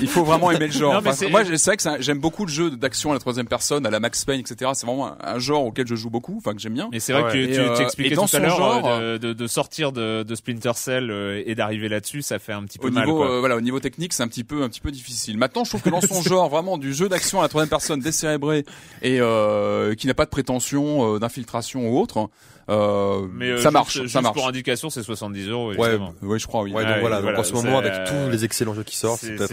[0.00, 0.92] il faut vraiment aimer le genre.
[0.94, 3.20] Non, Enfin, moi, c'est vrai que c'est un- j'aime beaucoup le jeu d'action à la
[3.20, 4.70] troisième personne, à la Max Payne, etc.
[4.74, 6.88] C'est vraiment un, genre auquel je joue beaucoup, enfin que j'aime bien.
[6.92, 7.32] Mais c'est vrai Ouais.
[7.32, 9.28] que Et, tu, euh, tu expliquais et dans tout à son l'heure genre, euh, de,
[9.28, 12.78] de, de sortir de, de Splinter Cell euh, et d'arriver là-dessus, ça fait un petit
[12.78, 13.04] peu Au mal.
[13.04, 13.30] niveau, quoi.
[13.30, 15.36] euh, voilà, au niveau technique, c'est un petit peu, un petit peu difficile.
[15.36, 18.00] Maintenant, je trouve que dans son genre, vraiment du jeu d'action à la troisième personne,
[18.00, 18.64] décérébré
[19.02, 22.29] et euh, qui n'a pas de prétention euh, d'infiltration ou autre,
[22.70, 24.34] euh, Mais euh, ça juste- marche, juste ça marche.
[24.34, 25.74] pour indication, c'est 70 euros.
[25.74, 25.98] Ouais.
[26.22, 26.70] Oui, je crois, oui.
[26.72, 28.96] Ouais, Ouais, donc voilà, donc en ce moment avec euh, tous les excellents jeux qui
[28.96, 29.52] sortent, c'est peut-être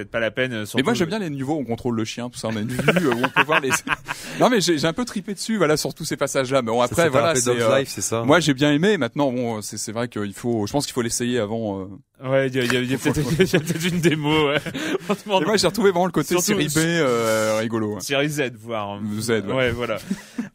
[0.00, 0.64] euh, pas la peine.
[0.74, 2.48] Mais moi j'aime bien les niveaux où on contrôle le chien, tout ça.
[2.48, 3.70] On a une vue où on peut voir les.
[4.40, 6.62] non mais j'ai un peu tripé dessus, voilà, sur tous ces passages-là.
[6.62, 7.44] Mais bon après voilà, c'est.
[7.44, 8.22] Dog's euh, Life, c'est ça.
[8.22, 8.96] Moi j'ai bien aimé.
[8.98, 10.66] Maintenant bon, c'est c'est vrai qu'il faut.
[10.66, 11.88] Je pense qu'il faut l'essayer avant.
[12.24, 14.48] Ouais, il y a, y a- y a peut-être une démo.
[14.48, 14.56] Ouais.
[15.42, 18.00] Et moi j'ai retrouvé vraiment le côté série B euh, rigolo.
[18.00, 18.98] Série Z, voire.
[19.20, 19.42] Z, ouais.
[19.52, 19.98] Ouais, voilà.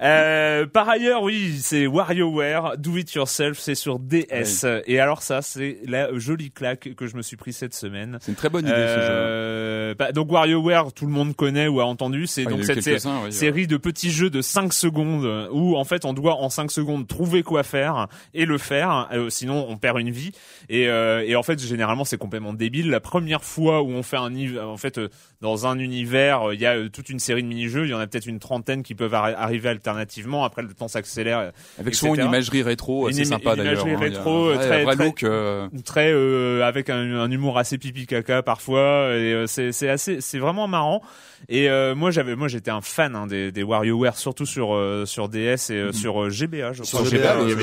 [0.01, 4.65] euh, par ailleurs, oui, c'est WarioWare, Do It Yourself, c'est sur DS.
[4.87, 8.17] Et alors ça, c'est la jolie claque que je me suis pris cette semaine.
[8.21, 9.07] C'est une très bonne idée ce jeu.
[9.09, 12.25] Euh, bah, donc WarioWare, tout le monde connaît ou a entendu.
[12.27, 15.75] C'est Ah, donc cette sé- quelques-uns, oui, série de petits jeux de 5 secondes où
[15.77, 19.07] en fait on doit en 5 secondes trouver quoi faire et le faire.
[19.13, 20.31] Euh, sinon on perd une vie.
[20.69, 22.89] Et, euh, et en fait généralement c'est complètement débile.
[22.89, 24.29] La première fois où on fait un
[24.63, 25.09] en fait euh,
[25.41, 27.85] dans un univers, euh, il y a euh, toute une série de mini-jeux.
[27.85, 30.43] Il y en a peut-être une trentaine qui peuvent arri- arriver alternativement.
[30.45, 31.51] Après le temps s'accélère.
[31.79, 33.73] Avec souvent une imagerie rétro, Une im- sympa une d'ailleurs.
[33.87, 33.97] imagerie hein.
[34.01, 35.23] Il y a rétro, un vrai, très- vrai très- look.
[35.23, 40.39] euh, très euh, avec un, un humour assez pipi caca parfois et c'est assez c'est
[40.39, 41.01] vraiment marrant
[41.47, 45.29] et euh, moi j'avais moi j'étais un fan hein, des des WarioWare surtout sur sur
[45.29, 47.55] DS et sur GBA je crois sur GBA, les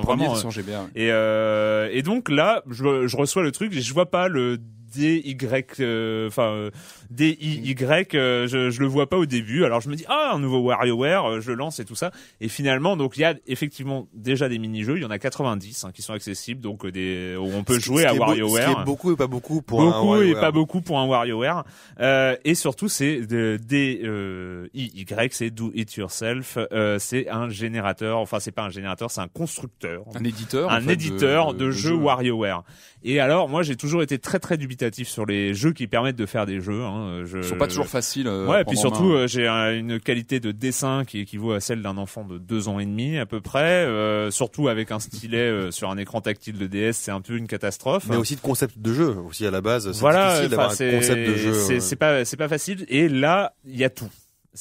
[0.00, 0.86] premiers vraiment, GBA.
[0.96, 4.58] et et donc là je, je reçois le truc je vois pas le
[4.94, 5.36] DY
[5.80, 6.70] euh, enfin euh,
[7.10, 7.76] DIY
[8.14, 10.60] euh, je je le vois pas au début alors je me dis ah un nouveau
[10.60, 12.10] WarioWare euh, je lance et tout ça
[12.40, 15.84] et finalement donc il y a effectivement déjà des mini-jeux il y en a 90
[15.84, 19.26] hein, qui sont accessibles donc des où on peut jouer à WarioWare beaucoup et pas
[19.26, 20.40] beaucoup pour un beaucoup et WarioWare.
[20.40, 21.64] pas beaucoup pour un WarioWare.
[22.00, 26.58] Euh, et surtout, c'est des euh, IY, c'est Do It Yourself.
[26.72, 28.18] Euh, c'est un générateur.
[28.18, 30.04] Enfin, c'est pas un générateur, c'est un constructeur.
[30.14, 30.68] Un éditeur.
[30.68, 32.64] en un fait, éditeur de, jeux WarioWare.
[33.04, 36.26] Et alors, moi, j'ai toujours été très très dubitatif sur les jeux qui permettent de
[36.26, 36.82] faire des jeux.
[36.82, 37.22] Hein.
[37.24, 38.26] Je, Ils sont pas toujours faciles.
[38.28, 41.60] euh, Ouais, et puis surtout, euh, j'ai un- une qualité de dessin qui équivaut à
[41.60, 43.84] celle d'un enfant de deux ans et demi à peu près.
[43.86, 47.36] Euh, surtout avec un stylet euh, sur un écran tactile de DS, c'est un peu
[47.36, 48.04] une catastrophe.
[48.08, 49.90] Mais aussi de concept de jeu aussi à la base.
[49.92, 51.52] C'est voilà, difficile d'avoir enfin, un c'est concept de jeu.
[51.54, 52.84] c'est c'est pas c'est pas facile.
[52.88, 54.08] Et là, il y a tout.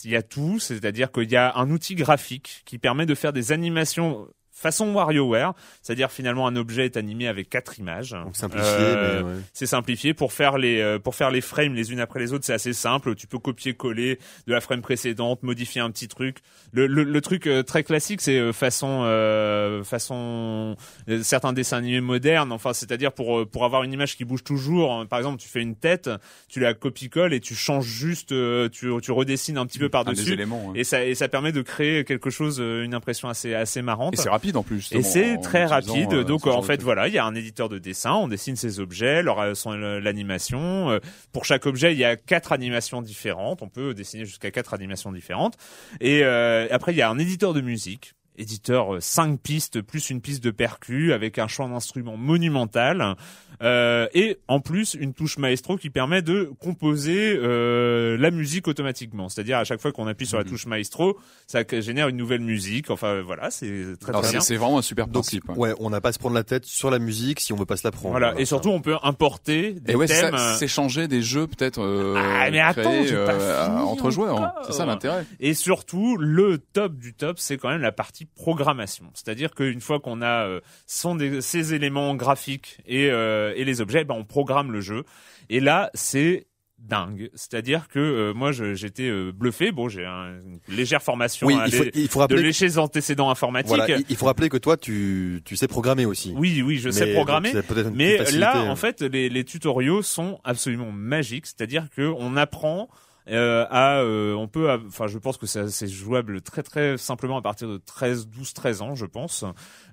[0.03, 3.33] Il y a tout, c'est-à-dire qu'il y a un outil graphique qui permet de faire
[3.33, 4.27] des animations
[4.59, 8.11] façon WarioWare, c'est-à-dire finalement un objet est animé avec quatre images.
[8.11, 9.41] Donc simplifié, Euh, ouais.
[9.53, 12.45] c'est simplifié pour faire les euh, pour faire les frames les unes après les autres
[12.45, 16.37] c'est assez simple tu peux copier coller de la frame précédente modifier un petit truc
[16.71, 20.75] le le, le truc euh, très classique c'est euh, façon euh, façon
[21.21, 25.05] certains dessins animés modernes enfin c'est-à-dire pour pour avoir une image qui bouge toujours hein,
[25.05, 26.09] par exemple tu fais une tête
[26.47, 28.29] tu la copie colle et tu changes juste
[28.71, 30.67] tu tu redessines un petit peu par des dessus éléments.
[30.69, 30.79] ouais.
[30.79, 34.17] et ça et ça permet de créer quelque chose une impression assez assez marrante Et
[34.17, 34.91] c'est rapide en plus.
[34.93, 36.13] et c'est très rapide.
[36.13, 38.79] euh, Donc en fait voilà, il y a un éditeur de dessin, on dessine ses
[38.79, 40.99] objets, leur euh, son euh, l'animation.
[41.33, 43.61] Pour chaque objet, il y a quatre animations différentes.
[43.61, 45.55] On peut dessiner jusqu'à quatre animations différentes.
[45.99, 48.13] Et euh, après, il y a un éditeur de musique.
[48.37, 53.15] Éditeur euh, cinq pistes plus une piste de percu avec un champ d'instruments monumental
[53.63, 59.29] euh, et en plus une touche maestro qui permet de composer euh, la musique automatiquement.
[59.29, 60.49] C'est-à-dire à chaque fois qu'on appuie sur la Mhm.
[60.51, 61.17] touche maestro,
[61.47, 62.91] ça génère une nouvelle musique.
[62.91, 64.39] Enfin voilà, c'est très très c'est bien.
[64.41, 65.49] c'est vraiment un super Donc, principe.
[65.49, 65.57] ouais.
[65.57, 67.65] ouais, on n'a pas à se prendre la tête sur la musique si on veut
[67.65, 68.11] pas se la prendre.
[68.11, 68.39] Voilà.
[68.39, 70.37] Et surtout, on peut importer des Et ouais, thèmes.
[70.37, 74.11] ça, c'est changer des jeux peut-être euh, Ah, mais attends, créés, pas euh, fini entre
[74.11, 74.39] joueurs.
[74.41, 74.53] hein.
[74.67, 75.25] C'est ça l'intérêt.
[75.39, 79.05] Et surtout, le top du top, c'est quand même la partie programmation.
[79.13, 84.03] C'est-à-dire qu'une fois qu'on a euh, son ces éléments graphiques et, euh, et les objets,
[84.03, 85.03] ben on programme le jeu.
[85.49, 86.47] Et là, c'est
[86.79, 87.31] dingue.
[87.33, 89.71] C'est-à-dire que euh, moi, j'étais euh, bluffé.
[89.71, 92.43] Bon, j'ai un- une légère formation Oui, à il faut, il faut de rappeler.
[92.43, 93.69] léchers antécédents informatiques.
[93.75, 96.33] Voilà, il- faut rappeler que toi, tu, tu sais programmer aussi.
[96.37, 97.51] Oui, oui, je sais programmer.
[97.95, 98.69] Mais là, hein.
[98.69, 101.47] en fait, les, les tutoriaux sont absolument magiques.
[101.47, 102.89] C'est-à-dire que on apprend
[103.29, 107.41] euh, à, euh, on peut, enfin, je pense que c'est jouable très très simplement à
[107.41, 109.43] partir de 13, 12, 13 ans, je pense.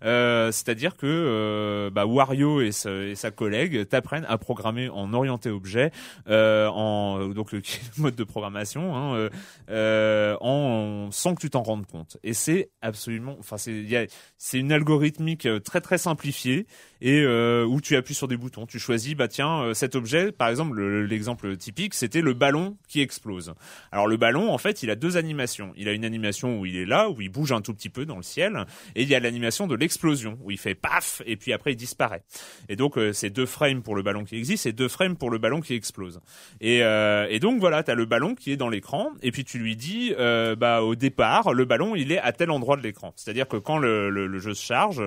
[0.04, 5.12] Euh, C'est-à-dire que euh, bah, Wario et sa, et sa collègue t'apprennent à programmer en
[5.12, 5.90] orienté objet,
[6.28, 7.62] euh, en donc le
[7.98, 9.30] mode de programmation, hein, euh,
[9.70, 12.16] euh, en sans que tu t'en rendes compte.
[12.22, 16.66] Et c'est absolument, enfin, c'est une algorithmique euh, très très simplifiée
[17.04, 20.32] et euh, où tu appuies sur des boutons, tu choisis bah tiens euh, cet objet
[20.32, 23.54] par exemple le- l'exemple typique c'était le ballon qui explose.
[23.92, 25.72] Alors le ballon en fait il a deux animations.
[25.76, 28.06] Il a une animation où il est là où il bouge un tout petit peu
[28.06, 28.64] dans le ciel
[28.96, 31.76] et il y a l'animation de l'explosion où il fait paf et puis après il
[31.76, 32.22] disparaît.
[32.70, 35.30] Et donc euh, c'est deux frames pour le ballon qui existe et deux frames pour
[35.30, 36.20] le ballon qui explose.
[36.62, 39.44] Et, euh, et donc voilà, tu as le ballon qui est dans l'écran et puis
[39.44, 42.82] tu lui dis euh, bah au départ le ballon il est à tel endroit de
[42.82, 43.12] l'écran.
[43.16, 45.02] C'est-à-dire que quand le- le jeu se charge,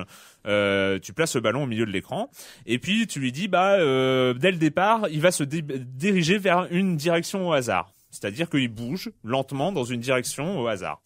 [0.48, 2.30] euh, tu places le ballon au milieu de l'écran
[2.66, 6.68] et puis tu lui dis bah euh, dès le départ il va se diriger vers
[6.72, 7.91] une direction au hasard.
[8.10, 11.02] C'est-à-dire qu'il bouge lentement dans une direction au hasard.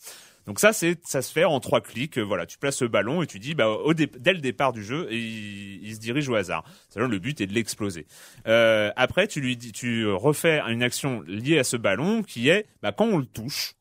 [0.48, 2.18] Donc ça, c'est ça se fait en trois clics.
[2.18, 4.84] Euh, Voilà, tu places le ballon et tu dis, bah, au dès le départ du
[4.84, 6.64] jeu, il, se dirige au hasard.
[6.89, 8.08] C'est-à-dire le but est de l'exploser.
[8.46, 12.92] Après, tu lui dis, tu refais une action liée à ce ballon qui est, bah,
[12.92, 13.74] quand on le touche,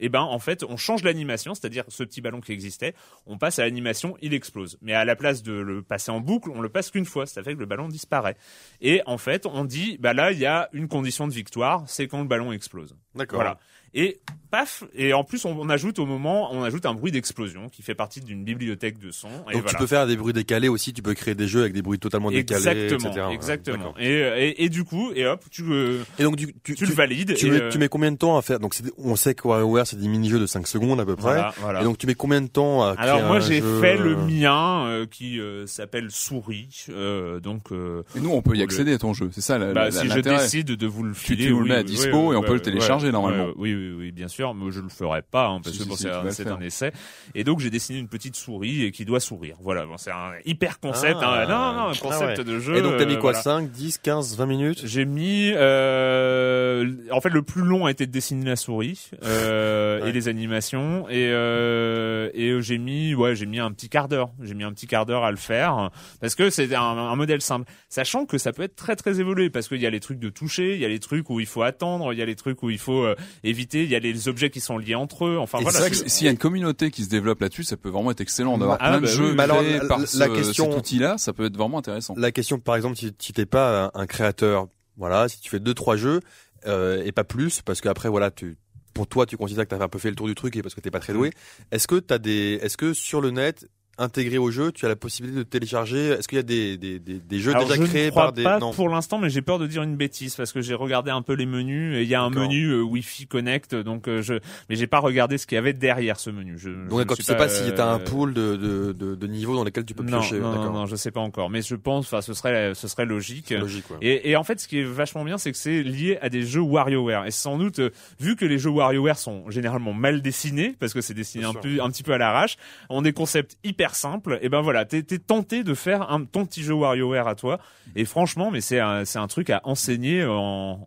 [0.00, 2.94] eh ben en fait on change l'animation, c'est-à-dire ce petit ballon qui existait,
[3.26, 4.78] on passe à l'animation, il explose.
[4.82, 7.42] Mais à la place de le passer en boucle, on le passe qu'une fois, ça
[7.42, 8.36] fait que le ballon disparaît.
[8.80, 12.08] Et en fait on dit bah là il y a une condition de victoire, c'est
[12.08, 12.96] quand le ballon explose.
[13.14, 13.38] D'accord.
[13.38, 13.58] Voilà.
[13.94, 14.20] Et
[14.54, 17.82] paf, et en plus on, on ajoute au moment, on ajoute un bruit d'explosion qui
[17.82, 19.26] fait partie d'une bibliothèque de sons.
[19.50, 19.68] Et Donc voilà.
[19.70, 21.98] tu peux faire des bruits décalés aussi, tu peux créer des jeux avec des bruits
[21.98, 23.26] totalement décalés, Exactement, etc.
[23.32, 23.76] exactement.
[23.78, 23.94] D'accord.
[23.98, 24.12] Et,
[24.48, 27.34] et, et du coup, et hop, tu, euh, Et donc du, tu, tu, le valides.
[27.34, 28.60] tu et, mets, euh, tu mets combien de temps à faire?
[28.60, 31.16] Donc c'est des- on sait que WarioWare c'est des mini-jeux de 5 secondes à peu
[31.16, 31.34] près.
[31.34, 31.80] voilà, voilà.
[31.80, 34.12] Et donc tu mets combien de temps à créer Alors moi j'ai jeu, fait le
[34.16, 38.62] euh, mien euh, qui euh, s'appelle Souris, euh, donc euh, Et nous, on peut y
[38.62, 39.30] accéder à ton jeu.
[39.32, 41.60] C'est ça la- bah, la- si je décide de vous le Tu- filer, tu nous
[41.60, 43.48] le mets à dispo oui, et on peut le télécharger, ouais, normalement.
[43.56, 45.96] oui, oui, oui, bien sûr, mais je le ferai pas hein, parce Si, que bon,
[45.96, 46.92] si, c'est un, essai.
[47.34, 49.56] Et donc j'ai dessiné une petite souris et qui doit sourire.
[49.62, 51.18] Voilà, bon, c'est un hyper concept.
[51.22, 51.48] Ah, hein.
[51.48, 52.44] Non, non, un ah concept ouais.
[52.44, 52.76] de jeu.
[52.76, 53.42] Et donc t'as mis euh, quoi voilà.
[53.42, 54.80] 5, 10, 15, 20 minutes?
[54.84, 60.00] J'ai mis, euh, en fait, le plus long a été de dessiner la souris euh,
[60.02, 60.08] Ouais.
[60.08, 64.30] et les animations, et euh, et j'ai mis, ouais, j'ai mis un petit quart d'heure.
[64.42, 65.90] J'ai mis un petit quart d'heure à le faire
[66.20, 69.50] parce que c'est un, un modèle simple, sachant que ça peut être très très évolué
[69.50, 71.46] parce qu'il y a les trucs de toucher, il y a les trucs où il
[71.46, 73.98] faut attendre, il y a les trucs où il faut euh, éviter, il y a
[73.98, 75.38] les objets qui sont liés entre eux.
[75.38, 75.78] Enfin Et voilà.
[75.78, 78.10] C'est vrai que s'il y a une communauté qui se développe là-dessus, ça peut vraiment
[78.10, 79.34] être excellent d'avoir Ah, plein bah de jeux.
[79.34, 82.14] Mais alors, la- par la ce- question- cet outil-là, ça peut être vraiment intéressant.
[82.16, 85.60] La question par exemple si tu t'es pas un, un créateur, voilà, si tu fais
[85.60, 86.20] deux trois jeux
[86.66, 88.56] euh, et pas plus parce qu'après voilà, tu
[88.94, 90.62] pour toi tu considères que tu as un peu fait le tour du truc et
[90.62, 91.30] parce que t'es pas très doué,
[91.72, 93.66] est-ce que t'as des est-ce que sur le net
[93.98, 96.98] intégré au jeu, tu as la possibilité de télécharger Est-ce qu'il y a des, des,
[96.98, 99.18] des, des jeux Alors, déjà je créés ne crois par des pas non pour l'instant,
[99.18, 101.96] mais j'ai peur de dire une bêtise parce que j'ai regardé un peu les menus
[101.96, 104.34] et il y a un menu euh, Wi-Fi Connect, donc euh, je,
[104.68, 106.54] mais j'ai pas regardé ce qu'il y avait derrière ce menu.
[106.58, 109.26] Je, je Donc tu sais pas si euh, t'as un pool de, de, de, de
[109.26, 110.38] niveaux dans lesquels tu peux Non, piocher.
[110.40, 113.06] non, non, non, je sais pas encore, mais je pense, enfin, ce serait, ce serait
[113.06, 113.50] logique.
[113.50, 113.88] Logique.
[113.90, 113.96] Ouais.
[114.02, 116.42] Et, et en fait, ce qui est vachement bien, c'est que c'est lié à des
[116.42, 117.26] jeux WarioWare.
[117.26, 117.90] Et sans doute, euh,
[118.20, 121.52] vu que les jeux WarioWare sont généralement mal dessinés, parce que c'est dessiné Bien un,
[121.52, 121.60] sûr.
[121.60, 122.56] peu, un petit peu à l'arrache,
[122.88, 126.46] ont des concepts hyper simples, et ben voilà, t'es t'es tenté de faire un, ton
[126.46, 127.58] petit jeu WarioWare à toi.
[127.96, 130.32] Et franchement, mais c'est un, c'est un truc à enseigner en,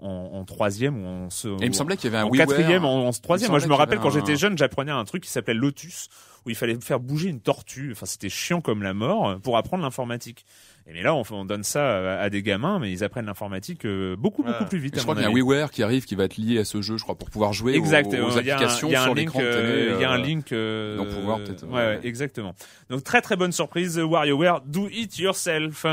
[0.01, 2.29] en, en troisième ou en, se- Et il me semblait qu'il y avait un en
[2.47, 3.51] quatrième, en, en troisième.
[3.51, 6.09] Moi, je me rappelle quand j'étais un- jeune, j'apprenais un truc qui s'appelait Lotus,
[6.45, 7.91] où il fallait faire bouger une tortue.
[7.91, 10.45] Enfin, c'était chiant comme la mort pour apprendre l'informatique.
[10.89, 13.85] Et mais là, on, on donne ça à, à des gamins, mais ils apprennent l'informatique
[13.85, 14.95] euh, beaucoup, beaucoup plus vite.
[14.97, 15.33] Je crois qu'il y a un.
[15.33, 17.73] WiiWare qui arrive qui va être lié à ce jeu, je crois, pour pouvoir jouer
[17.73, 18.27] aux- Exactement.
[18.27, 19.91] aux, Il y a un- applications sur l'écran euh.
[19.95, 20.51] Il y a un euh, link.
[20.53, 22.55] euh, d'en pouvoir peut-être, Ouais, exactement.
[22.89, 23.97] Donc très très bonne surprise.
[23.99, 25.85] WarioWare, do it yourself.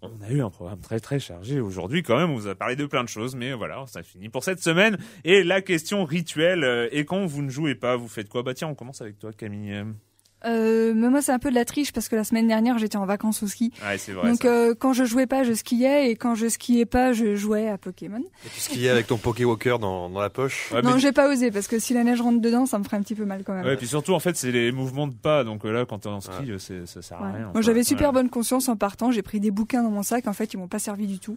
[0.00, 2.30] On a eu un programme très très chargé aujourd'hui quand même.
[2.30, 4.96] On vous a parlé de plein de choses, mais voilà, ça finit pour cette semaine.
[5.24, 6.62] Et la question rituelle.
[6.64, 8.42] euh, Et quand vous ne jouez pas, vous faites quoi?
[8.44, 9.84] Bah tiens, on commence avec toi, Camille.
[10.44, 12.96] Euh, mais moi, c'est un peu de la triche parce que la semaine dernière, j'étais
[12.96, 13.72] en vacances au ski.
[13.84, 14.30] Ouais, c'est vrai.
[14.30, 17.68] Donc, euh, quand je jouais pas, je skiais et quand je skiais pas, je jouais
[17.68, 18.22] à Pokémon.
[18.74, 20.70] Et y a avec ton Pokéwalker dans, dans la poche.
[20.72, 22.84] Ouais, non, mais- j'ai pas osé parce que si la neige rentre dedans, ça me
[22.84, 23.64] ferait un petit peu mal quand même.
[23.64, 26.08] Ouais, puis surtout en fait c'est les mouvements de pas donc euh, là quand t'es
[26.08, 27.50] en ski euh, ça sert à rien.
[27.52, 29.10] Moi, j'avais super bonne conscience en partant.
[29.10, 30.26] J'ai pris des bouquins dans mon sac.
[30.28, 31.36] En fait, ils m'ont pas servi du tout.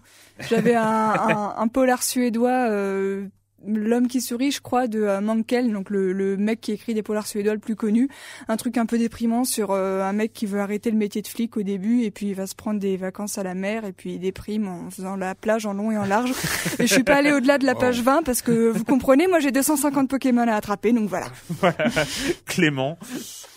[0.50, 3.26] J'avais un, un, un polar suédois euh,
[3.68, 7.04] L'homme qui sourit, je crois, de euh, Mankel, donc le, le mec qui écrit des
[7.04, 8.10] polars suédois le plus connu.
[8.48, 11.28] Un truc un peu déprimant sur euh, un mec qui veut arrêter le métier de
[11.28, 13.92] flic au début et puis il va se prendre des vacances à la mer et
[13.92, 16.32] puis il déprime en faisant la plage en long et en large.
[16.80, 19.40] et je suis pas allée au-delà de la page 20 parce que vous comprenez, moi
[19.40, 21.28] j'ai 250 Pokémon à attraper, donc voilà.
[22.46, 22.98] Clément.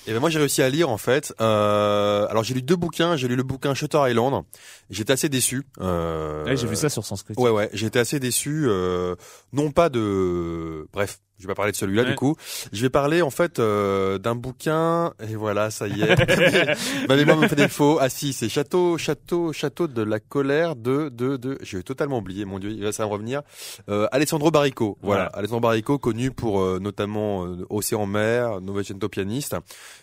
[0.07, 1.33] Et ben moi j'ai réussi à lire en fait.
[1.41, 3.17] Euh, alors j'ai lu deux bouquins.
[3.17, 4.45] J'ai lu le bouquin Shutter Island.
[4.91, 5.63] J'étais assez déçu.
[5.81, 7.43] Euh, Ouais, j'ai vu ça sur Sens Critique.
[7.43, 8.65] Ouais ouais, j'étais assez déçu.
[8.69, 9.15] Euh,
[9.53, 10.87] non pas de.
[10.93, 12.11] Bref, je vais pas parler de celui-là Ouais.
[12.11, 12.37] du coup.
[12.73, 15.13] Je vais parler en fait euh, d'un bouquin.
[15.29, 16.77] Et voilà, ça y est.
[17.09, 17.99] Ma mémoire me fait défaut.
[18.01, 21.59] Ah si, c'est Château, Château, Château de la colère de de de.
[21.63, 22.45] J'ai totalement oublié.
[22.45, 23.43] Mon Dieu, il va ça revenir.
[23.89, 24.97] Euh, Alessandro Barrico.
[25.03, 25.39] Voilà, Voilà.
[25.39, 29.57] Alessandro Barrico, connu pour euh, notamment euh, Océan Mer, Novecento pianiste.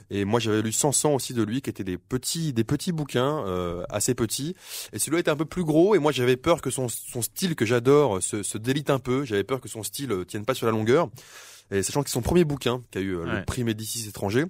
[0.10, 3.44] Et moi, j'avais lu 100 aussi de lui, qui étaient des petits, des petits bouquins,
[3.48, 4.56] euh, assez petits.
[4.94, 5.96] Et celui-là était un peu plus gros.
[5.96, 9.24] Et moi, j'avais peur que son, son style que j'adore se, se délite un peu.
[9.24, 11.08] J'avais peur que son style euh, tienne pas sur la longueur.
[11.72, 13.40] Et sachant que c'est son premier bouquin, qui a eu euh, Ouais.
[13.40, 14.46] le prix Médicis étranger.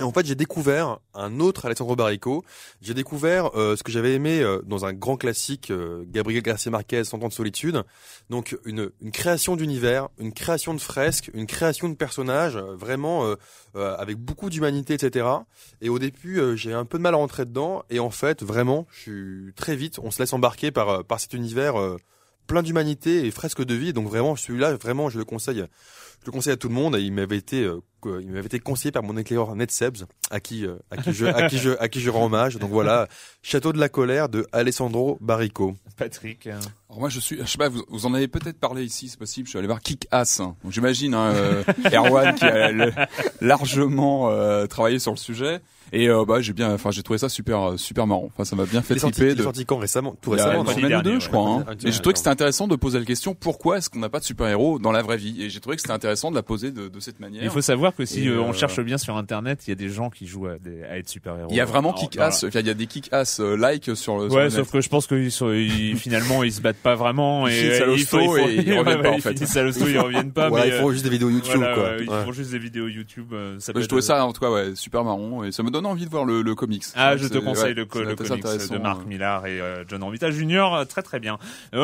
[0.00, 2.42] Et en fait, j'ai découvert un autre Alessandro Barrico.
[2.80, 6.70] J'ai découvert euh, ce que j'avais aimé euh, dans un grand classique, euh, Gabriel Garcia
[6.70, 7.82] Marquez, Cent ans de solitude.
[8.30, 13.34] Donc, une, une création d'univers, une création de fresques, une création de personnages, vraiment
[13.74, 15.26] avec beaucoup d'humanité, etc.
[15.82, 17.82] Et au début, j'ai un peu de mal à rentrer dedans.
[17.90, 21.34] Et en fait, vraiment, je suis très vite, on se laisse embarquer par par cet
[21.34, 21.74] univers
[22.52, 23.94] plein d'humanité et fresque de vie.
[23.94, 25.64] Donc vraiment, celui-là, vraiment, je le conseille.
[26.20, 26.98] Je le conseille à tout le monde.
[27.00, 30.76] Il m'avait été, euh, il m'avait été conseillé par mon éclaireur NetSebs, à qui, euh,
[30.90, 32.56] à qui je, à qui je, à qui je rends hommage.
[32.58, 33.08] Donc voilà,
[33.42, 35.74] Château de la colère de Alessandro Barrico.
[35.96, 36.46] Patrick.
[36.46, 39.18] Alors moi je suis, je sais pas, vous, vous en avez peut-être parlé ici, c'est
[39.18, 39.46] possible.
[39.46, 40.40] Je suis allé voir Kick Ass.
[40.40, 40.56] hein.
[40.62, 42.92] Donc j'imagine hein, euh, Erwan qui a le-
[43.40, 45.60] largement euh, travaillé sur le sujet.
[45.94, 48.24] Et euh, bah j'ai bien, enfin j'ai trouvé ça super, super marrant.
[48.26, 49.24] Enfin ça m'a bien fait triper.
[49.24, 50.16] il est de- sorti quand récemment?
[50.22, 50.64] Tout récemment.
[50.64, 51.20] une semaine ou deux, ouais.
[51.20, 51.50] je crois.
[51.50, 51.64] Hein.
[51.84, 54.20] Et j'ai trouvé que c'était intéressant de poser la question pourquoi est-ce qu'on n'a pas
[54.20, 55.42] de super-héros dans la vraie vie?
[55.42, 57.42] Et j'ai trouvé que c'était intéressant de la poser de, de cette manière.
[57.42, 59.72] Il faut savoir que si Et, euh, on euh, cherche bien sur internet, il y
[59.72, 61.48] a des gens qui jouent à, des- à être super-héros.
[61.50, 64.18] Il y a vraiment Alors, kick-ass, enfin, il y a des kick-ass euh, like sur
[64.18, 64.26] le.
[64.28, 64.70] Ouais, sauf net.
[64.72, 67.82] que je pense qu'ils sont, ils, finalement, ils se battent pas vraiment Ils et ils
[68.78, 69.32] reviennent pas, en ils fait.
[69.34, 70.50] ils reviennent pas.
[70.66, 71.82] Ils font juste des vidéos YouTube, voilà, quoi.
[71.84, 72.24] ouais, Ils Ouais.
[72.24, 73.32] font juste des vidéos YouTube.
[73.32, 75.86] euh, Bah, je trouvais ça en tout cas ouais, super marrant et ça me donne
[75.86, 76.84] envie de voir le, le comics.
[76.94, 79.06] Ah, je te conseille le, comics de Marc euh.
[79.06, 80.84] Millar et John Romita Jr.
[80.88, 81.38] Très très bien.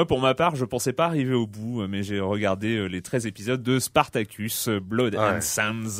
[0.08, 3.62] Pour ma part, je pensais pas arriver au bout, mais j'ai regardé les 13 épisodes
[3.62, 5.97] de Spartacus, Blood and Sands.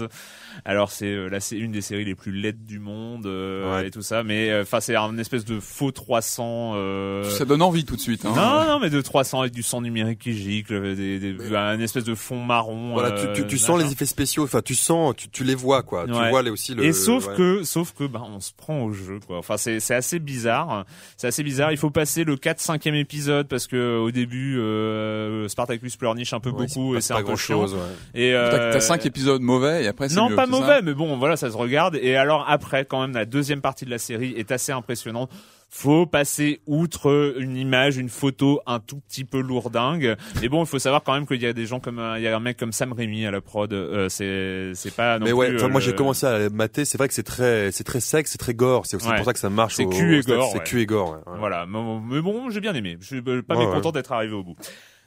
[0.64, 3.88] Alors c'est euh, là c'est une des séries les plus laides du monde euh, Ouais.
[3.88, 6.72] et tout ça, mais euh, enfin c'est un espèce de faux 300.
[6.76, 8.24] euh, Ça donne envie tout de suite.
[8.24, 8.32] Hein.
[8.34, 12.04] Non, non, mais de 300 avec du sang numérique qui gicle, des, des, un espèce
[12.04, 12.92] de fond marron.
[12.94, 14.44] Voilà, tu, tu, tu sens les effets spéciaux.
[14.44, 16.06] Enfin, tu sens, tu, tu les vois, quoi.
[16.06, 16.84] Tu vois les aussi le.
[16.84, 17.34] Et sauf ouais.
[17.36, 19.38] que, sauf que, bah, on se prend au jeu, quoi.
[19.38, 20.84] Enfin, c'est, c'est assez bizarre.
[21.16, 21.72] C'est assez bizarre.
[21.72, 26.32] Il faut passer le 4 5 e épisode parce que au début, euh, Spartacus pleurniche
[26.32, 27.58] un peu Ouais, beaucoup et c'est un pas peu chiant.
[27.58, 28.20] grand-chose, ouais.
[28.20, 31.16] Et euh, t'as cinq épisodes mauvais et après c'est non, mieux, pas mauvais, mais bon,
[31.16, 31.96] voilà, ça se regarde.
[32.00, 35.30] Et alors après, quand même, la deuxième partie de la série est assez impressionnante.
[35.70, 40.16] Faut passer outre une image, une photo un tout petit peu lourdingue.
[40.42, 42.22] Et bon, il faut savoir quand même qu'il y a des gens comme, euh, il
[42.22, 43.70] y a un mec comme Sam Raimi à la prod.
[43.74, 46.48] Euh, c'est, c'est pas non Mais ouais, plus, enfin, euh, moi j'ai le- commencé à
[46.48, 46.86] mater.
[46.86, 48.86] C'est vrai que c'est très, c'est très sec, c'est très gore.
[48.86, 49.16] C'est aussi Ouais.
[49.16, 49.74] pour ça que ça marche.
[49.74, 50.64] C'est au- cul et gore, C'est ouais.
[50.64, 51.18] cul et gore.
[51.38, 51.78] Voilà, mais
[52.10, 52.96] mais bon, j'ai bien aimé.
[53.00, 53.92] Je suis euh, pas Ouais, mécontent ouais.
[53.92, 54.56] d'être arrivé au bout.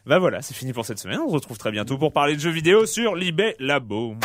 [0.06, 1.20] Bah voilà, c'est fini pour cette semaine.
[1.20, 4.16] On se retrouve très bientôt pour parler de jeux vidéo sur Libé Labo.